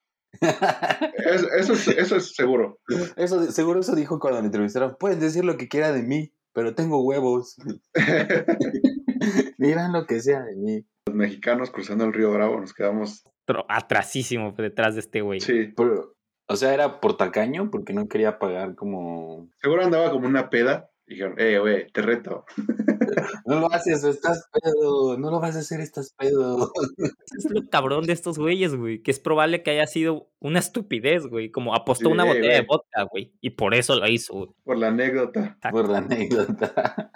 Es- 0.41 1.43
eso, 1.57 1.73
es, 1.73 1.87
eso 1.87 2.15
es 2.15 2.35
seguro. 2.35 2.79
Eso, 3.15 3.51
seguro 3.51 3.79
eso 3.81 3.95
dijo 3.95 4.19
cuando 4.19 4.39
le 4.41 4.47
entrevistaron. 4.47 4.95
Puedes 4.99 5.19
decir 5.19 5.43
lo 5.45 5.57
que 5.57 5.67
quiera 5.67 5.91
de 5.91 6.03
mí, 6.03 6.33
pero 6.53 6.73
tengo 6.75 7.03
huevos. 7.03 7.55
Dirán 9.57 9.93
lo 9.93 10.05
que 10.05 10.19
sea 10.21 10.41
de 10.43 10.55
mí. 10.55 10.85
Los 11.07 11.15
mexicanos 11.15 11.71
cruzando 11.71 12.05
el 12.05 12.13
río 12.13 12.31
Bravo 12.31 12.59
nos 12.59 12.73
quedamos. 12.73 13.23
Atrasísimo 13.67 14.53
detrás 14.57 14.93
de 14.95 15.01
este 15.01 15.21
güey. 15.21 15.39
Sí. 15.39 15.73
Pero, 15.75 16.15
o 16.49 16.55
sea, 16.55 16.73
era 16.73 16.99
por 16.99 17.15
tacaño, 17.15 17.69
porque 17.71 17.93
no 17.93 18.07
quería 18.07 18.39
pagar 18.39 18.75
como. 18.75 19.49
Seguro 19.61 19.83
andaba 19.83 20.11
como 20.11 20.27
una 20.27 20.49
peda. 20.49 20.89
Y 21.05 21.13
dijeron, 21.13 21.35
eh, 21.39 21.57
güey, 21.59 21.87
te 21.91 22.01
reto. 22.01 22.45
No 23.45 23.59
lo 23.59 23.71
haces, 23.73 24.03
estás 24.03 24.47
pedo. 24.51 25.17
No 25.17 25.31
lo 25.31 25.39
vas 25.39 25.55
a 25.55 25.59
hacer, 25.59 25.79
estás 25.79 26.13
pedo. 26.15 26.71
Es 27.37 27.49
lo 27.49 27.67
cabrón 27.67 28.05
de 28.05 28.13
estos 28.13 28.37
güeyes, 28.37 28.75
güey. 28.75 29.01
Que 29.01 29.09
es 29.09 29.19
probable 29.19 29.63
que 29.63 29.71
haya 29.71 29.87
sido 29.87 30.29
una 30.39 30.59
estupidez, 30.59 31.25
güey. 31.25 31.49
Como 31.49 31.73
apostó 31.73 32.09
Sí, 32.09 32.11
una 32.11 32.25
botella 32.25 32.53
de 32.53 32.61
vodka, 32.67 33.03
güey. 33.09 33.33
Y 33.41 33.51
por 33.51 33.73
eso 33.73 33.95
lo 33.95 34.07
hizo. 34.07 34.55
Por 34.63 34.77
la 34.77 34.89
anécdota. 34.89 35.57
Por 35.71 35.89
la 35.89 35.97
anécdota. 35.99 37.11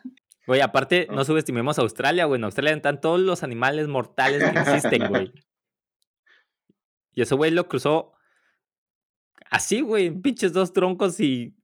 Güey, 0.47 0.61
aparte, 0.61 1.05
No. 1.09 1.17
no 1.17 1.25
subestimemos 1.25 1.77
a 1.77 1.83
Australia, 1.83 2.25
güey. 2.25 2.39
En 2.39 2.45
Australia 2.45 2.73
están 2.73 2.99
todos 2.99 3.19
los 3.19 3.43
animales 3.43 3.87
mortales 3.87 4.43
que 4.43 4.59
existen, 4.59 5.07
güey. 5.09 5.31
Y 7.15 7.21
ese 7.21 7.35
güey 7.35 7.51
lo 7.51 7.67
cruzó 7.67 8.13
así, 9.53 9.81
güey. 9.81 10.07
en 10.07 10.21
Pinches 10.21 10.53
dos 10.53 10.73
troncos 10.73 11.19
y. 11.19 11.55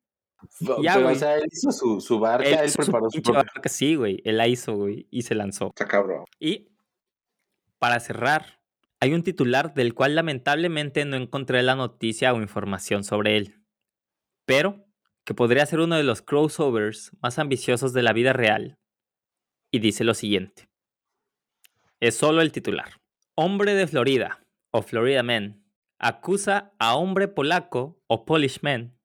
Ya, 0.82 0.94
Pero, 0.94 1.04
güey. 1.04 1.16
o 1.16 1.20
sea, 1.20 1.36
él 1.36 1.44
hizo 1.52 1.72
su, 1.72 2.00
su 2.00 2.18
barca, 2.20 2.64
Él 2.64 2.70
su 2.70 2.78
preparó 2.78 3.10
su 3.10 3.16
pinche 3.16 3.32
propia. 3.34 3.52
barca, 3.54 3.70
sí, 3.70 3.96
güey. 3.96 4.22
Él 4.24 4.38
la 4.38 4.48
hizo, 4.48 4.76
güey. 4.76 5.08
Y 5.12 5.24
se 5.24 5.36
lanzó. 5.36 5.68
Está 5.68 5.86
cabrón. 5.88 6.24
Y 6.40 6.70
para 7.78 8.00
cerrar, 8.00 8.60
hay 9.02 9.14
un 9.14 9.24
titular 9.24 9.74
del 9.74 9.94
cual 9.94 10.16
lamentablemente 10.16 11.04
no 11.06 11.18
encontré 11.18 11.62
la 11.64 11.76
noticia 11.76 12.34
o 12.34 12.42
información 12.42 13.04
sobre 13.04 13.38
él, 13.38 13.62
pero 14.46 14.86
que 15.26 15.34
podría 15.34 15.66
ser 15.66 15.80
uno 15.80 15.96
de 15.96 16.04
los 16.04 16.22
crossovers 16.22 17.12
más 17.22 17.38
ambiciosos 17.40 17.94
de 17.94 18.04
la 18.04 18.14
vida 18.14 18.34
real. 18.34 18.78
Y 19.72 19.80
dice 19.80 20.04
lo 20.04 20.14
siguiente. 20.14 20.70
Es 22.00 22.16
solo 22.16 22.42
el 22.42 22.52
titular. 22.52 23.00
Hombre 23.36 23.74
de 23.74 23.88
Florida, 23.88 24.44
o 24.72 24.82
Florida 24.82 25.22
Man, 25.22 25.59
acusa 26.00 26.74
a 26.80 26.96
hombre 26.96 27.28
polaco, 27.28 28.02
o 28.08 28.26
Polish 28.26 28.60
Man, 28.62 28.98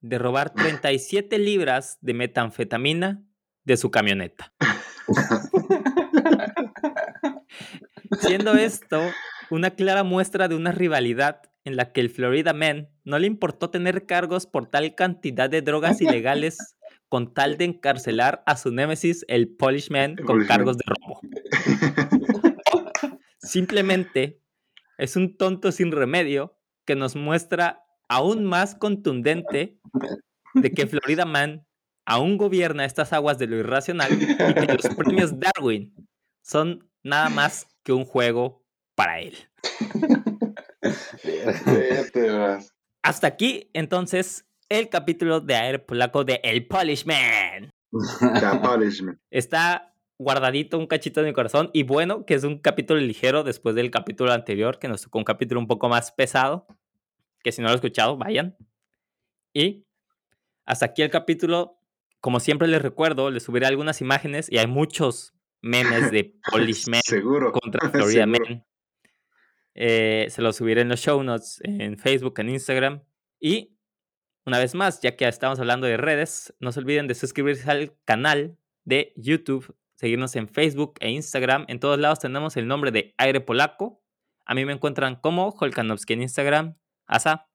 de 0.00 0.18
robar 0.18 0.50
37 0.54 1.38
libras 1.38 1.98
de 2.00 2.14
metanfetamina 2.14 3.24
de 3.64 3.76
su 3.76 3.90
camioneta. 3.90 4.52
Siendo 8.20 8.54
esto 8.54 9.00
una 9.50 9.70
clara 9.70 10.04
muestra 10.04 10.48
de 10.48 10.56
una 10.56 10.72
rivalidad 10.72 11.42
en 11.64 11.76
la 11.76 11.92
que 11.92 12.00
el 12.00 12.10
Florida 12.10 12.52
Man 12.52 12.88
no 13.04 13.18
le 13.18 13.26
importó 13.26 13.70
tener 13.70 14.06
cargos 14.06 14.46
por 14.46 14.66
tal 14.66 14.94
cantidad 14.94 15.48
de 15.50 15.62
drogas 15.62 16.00
ilegales 16.00 16.76
con 17.08 17.34
tal 17.34 17.58
de 17.58 17.64
encarcelar 17.64 18.42
a 18.46 18.56
su 18.56 18.70
némesis, 18.70 19.24
el 19.28 19.48
Polish 19.48 19.90
Man, 19.90 20.16
con 20.24 20.46
cargos 20.46 20.78
de 20.78 20.84
robo. 20.86 21.20
Simplemente 23.38 24.39
es 25.00 25.16
un 25.16 25.36
tonto 25.36 25.72
sin 25.72 25.90
remedio 25.92 26.58
que 26.84 26.94
nos 26.94 27.16
muestra 27.16 27.86
aún 28.06 28.44
más 28.44 28.74
contundente 28.74 29.80
de 30.54 30.72
que 30.72 30.86
Florida 30.86 31.24
Man 31.24 31.66
aún 32.04 32.36
gobierna 32.36 32.84
estas 32.84 33.14
aguas 33.14 33.38
de 33.38 33.46
lo 33.46 33.56
irracional 33.56 34.12
y 34.12 34.26
que 34.26 34.66
los 34.66 34.94
premios 34.94 35.32
Darwin 35.40 35.94
son 36.42 36.86
nada 37.02 37.30
más 37.30 37.66
que 37.82 37.94
un 37.94 38.04
juego 38.04 38.62
para 38.94 39.20
él. 39.20 39.34
Hasta 43.02 43.26
aquí, 43.26 43.70
entonces, 43.72 44.44
el 44.68 44.90
capítulo 44.90 45.40
de 45.40 45.54
Aire 45.54 45.78
Polaco 45.78 46.24
de 46.24 46.40
El 46.42 46.66
Polish 46.66 47.06
Man. 47.06 47.70
The. 47.90 49.16
Está 49.30 49.89
guardadito 50.20 50.76
un 50.76 50.86
cachito 50.86 51.22
de 51.22 51.28
mi 51.28 51.32
corazón 51.32 51.70
y 51.72 51.82
bueno, 51.82 52.26
que 52.26 52.34
es 52.34 52.44
un 52.44 52.58
capítulo 52.58 53.00
ligero 53.00 53.42
después 53.42 53.74
del 53.74 53.90
capítulo 53.90 54.32
anterior, 54.32 54.78
que 54.78 54.86
nos 54.86 55.00
tocó 55.00 55.16
un 55.16 55.24
capítulo 55.24 55.58
un 55.58 55.66
poco 55.66 55.88
más 55.88 56.12
pesado, 56.12 56.66
que 57.42 57.52
si 57.52 57.62
no 57.62 57.68
lo 57.68 57.72
he 57.72 57.76
escuchado, 57.76 58.18
vayan. 58.18 58.54
Y 59.54 59.86
hasta 60.66 60.86
aquí 60.86 61.00
el 61.02 61.10
capítulo. 61.10 61.78
Como 62.20 62.38
siempre 62.38 62.68
les 62.68 62.82
recuerdo, 62.82 63.30
les 63.30 63.44
subiré 63.44 63.64
algunas 63.64 64.02
imágenes 64.02 64.52
y 64.52 64.58
hay 64.58 64.66
muchos 64.66 65.32
memes 65.62 66.10
de 66.10 66.34
Polish 66.52 66.84
Seguro. 67.02 67.50
contra 67.50 67.80
Florida 67.90 68.24
Seguro. 68.24 68.46
Man. 68.46 68.66
Eh, 69.74 70.26
se 70.28 70.42
los 70.42 70.56
subiré 70.56 70.82
en 70.82 70.90
los 70.90 71.00
show 71.00 71.22
notes, 71.22 71.62
en 71.64 71.96
Facebook, 71.96 72.38
en 72.40 72.50
Instagram. 72.50 73.02
Y 73.40 73.74
una 74.44 74.58
vez 74.58 74.74
más, 74.74 75.00
ya 75.00 75.16
que 75.16 75.26
estamos 75.26 75.58
hablando 75.60 75.86
de 75.86 75.96
redes, 75.96 76.54
no 76.60 76.72
se 76.72 76.80
olviden 76.80 77.06
de 77.06 77.14
suscribirse 77.14 77.70
al 77.70 77.96
canal 78.04 78.58
de 78.84 79.14
YouTube, 79.16 79.74
seguirnos 80.00 80.34
en 80.36 80.48
Facebook 80.48 80.94
e 81.00 81.10
Instagram. 81.10 81.66
En 81.68 81.78
todos 81.78 81.98
lados 81.98 82.20
tenemos 82.20 82.56
el 82.56 82.66
nombre 82.66 82.90
de 82.90 83.14
Aire 83.18 83.42
Polaco. 83.42 84.02
A 84.46 84.54
mí 84.54 84.64
me 84.64 84.72
encuentran 84.72 85.16
como 85.16 85.50
Holkanowski 85.50 86.14
en 86.14 86.22
Instagram. 86.22 86.76
Asa, 87.06 87.46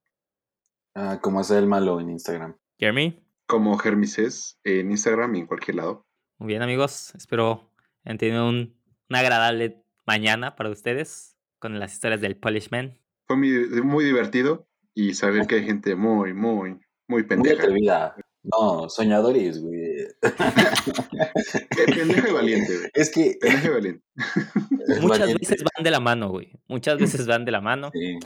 Ah, 0.93 1.19
como 1.21 1.39
hacer 1.39 1.57
el 1.57 1.65
malo 1.67 1.99
en 1.99 2.09
Instagram. 2.11 2.55
Jeremy. 2.79 3.19
como 3.47 3.77
Germises 3.79 4.59
en 4.63 4.91
Instagram 4.91 5.35
y 5.35 5.39
en 5.39 5.47
cualquier 5.47 5.77
lado. 5.77 6.05
Muy 6.37 6.47
bien, 6.49 6.61
amigos. 6.61 7.13
Espero 7.15 7.71
tenido 8.19 8.47
un, 8.47 8.79
una 9.09 9.19
agradable 9.19 9.83
mañana 10.05 10.55
para 10.55 10.69
ustedes 10.69 11.35
con 11.59 11.79
las 11.79 11.93
historias 11.93 12.21
del 12.21 12.37
Polishman. 12.37 12.97
Fue 13.27 13.37
muy, 13.37 13.67
muy 13.83 14.05
divertido 14.05 14.67
y 14.93 15.15
saber 15.15 15.47
que 15.47 15.55
hay 15.55 15.65
gente 15.65 15.95
muy, 15.95 16.33
muy, 16.33 16.71
muy 16.71 16.79
Muy 17.07 17.23
pendeja. 17.23 17.63
atrevida. 17.63 18.15
No, 18.43 18.87
soñadores, 18.89 19.61
güey. 19.61 19.84
Pendeja 21.95 22.29
y 22.29 22.33
valiente, 22.33 22.77
güey. 22.77 22.89
Es 22.93 23.11
que. 23.11 23.37
Pendeja 23.39 23.67
y 23.67 23.69
valiente. 23.71 24.03
Muchas 25.01 25.19
valiente. 25.19 25.47
veces 25.47 25.63
van 25.63 25.83
de 25.83 25.91
la 25.91 25.99
mano, 25.99 26.29
güey. 26.29 26.51
Muchas 26.67 26.97
veces 26.99 27.25
van 27.27 27.45
de 27.45 27.51
la 27.51 27.61
mano. 27.61 27.91
Sí. 27.93 28.19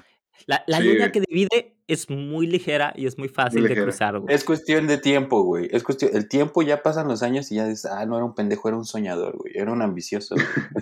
La, 0.46 0.64
la 0.68 0.78
Sí, 0.78 0.84
línea 0.84 1.00
güey. 1.00 1.12
que 1.12 1.22
divide 1.22 1.76
es 1.88 2.10
muy 2.10 2.48
ligera 2.48 2.94
y 2.96 3.06
es 3.08 3.18
muy 3.18 3.28
fácil 3.28 3.68
de 3.68 3.76
cruzar, 3.76 4.18
güey. 4.20 4.34
Es 4.34 4.44
cuestión 4.46 4.88
de 4.88 4.98
tiempo, 4.98 5.42
güey. 5.44 5.68
Es 5.72 5.84
cuestión. 5.84 6.12
El 6.14 6.30
tiempo 6.30 6.62
ya 6.62 6.82
pasan 6.82 7.08
los 7.08 7.24
años 7.24 7.52
y 7.52 7.56
ya 7.56 7.66
dices, 7.68 7.86
ah, 7.86 8.06
no 8.06 8.16
era 8.16 8.26
un 8.26 8.36
pendejo, 8.36 8.68
era 8.70 8.78
un 8.78 8.86
soñador, 8.86 9.38
güey. 9.38 9.54
Era 9.56 9.72
un 9.72 9.82
ambicioso. 9.82 10.36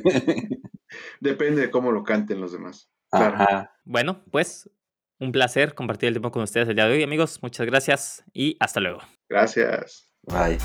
güey. 0.04 0.14
Depende 1.20 1.62
de 1.62 1.72
cómo 1.72 1.92
lo 1.92 2.04
canten 2.04 2.40
los 2.40 2.52
demás. 2.52 2.90
Claro. 3.10 3.36
Ajá. 3.38 3.76
Bueno, 3.84 4.24
pues 4.32 4.70
un 5.20 5.32
placer 5.32 5.74
compartir 5.74 6.08
el 6.08 6.14
tiempo 6.14 6.30
con 6.32 6.44
ustedes 6.44 6.68
el 6.70 6.76
día 6.76 6.86
de 6.88 6.94
hoy, 6.94 7.04
amigos. 7.04 7.40
Muchas 7.42 7.66
gracias 7.66 8.24
y 8.34 8.58
hasta 8.60 8.80
luego. 8.80 9.00
Gracias. 9.30 10.12
Bye. 10.24 10.58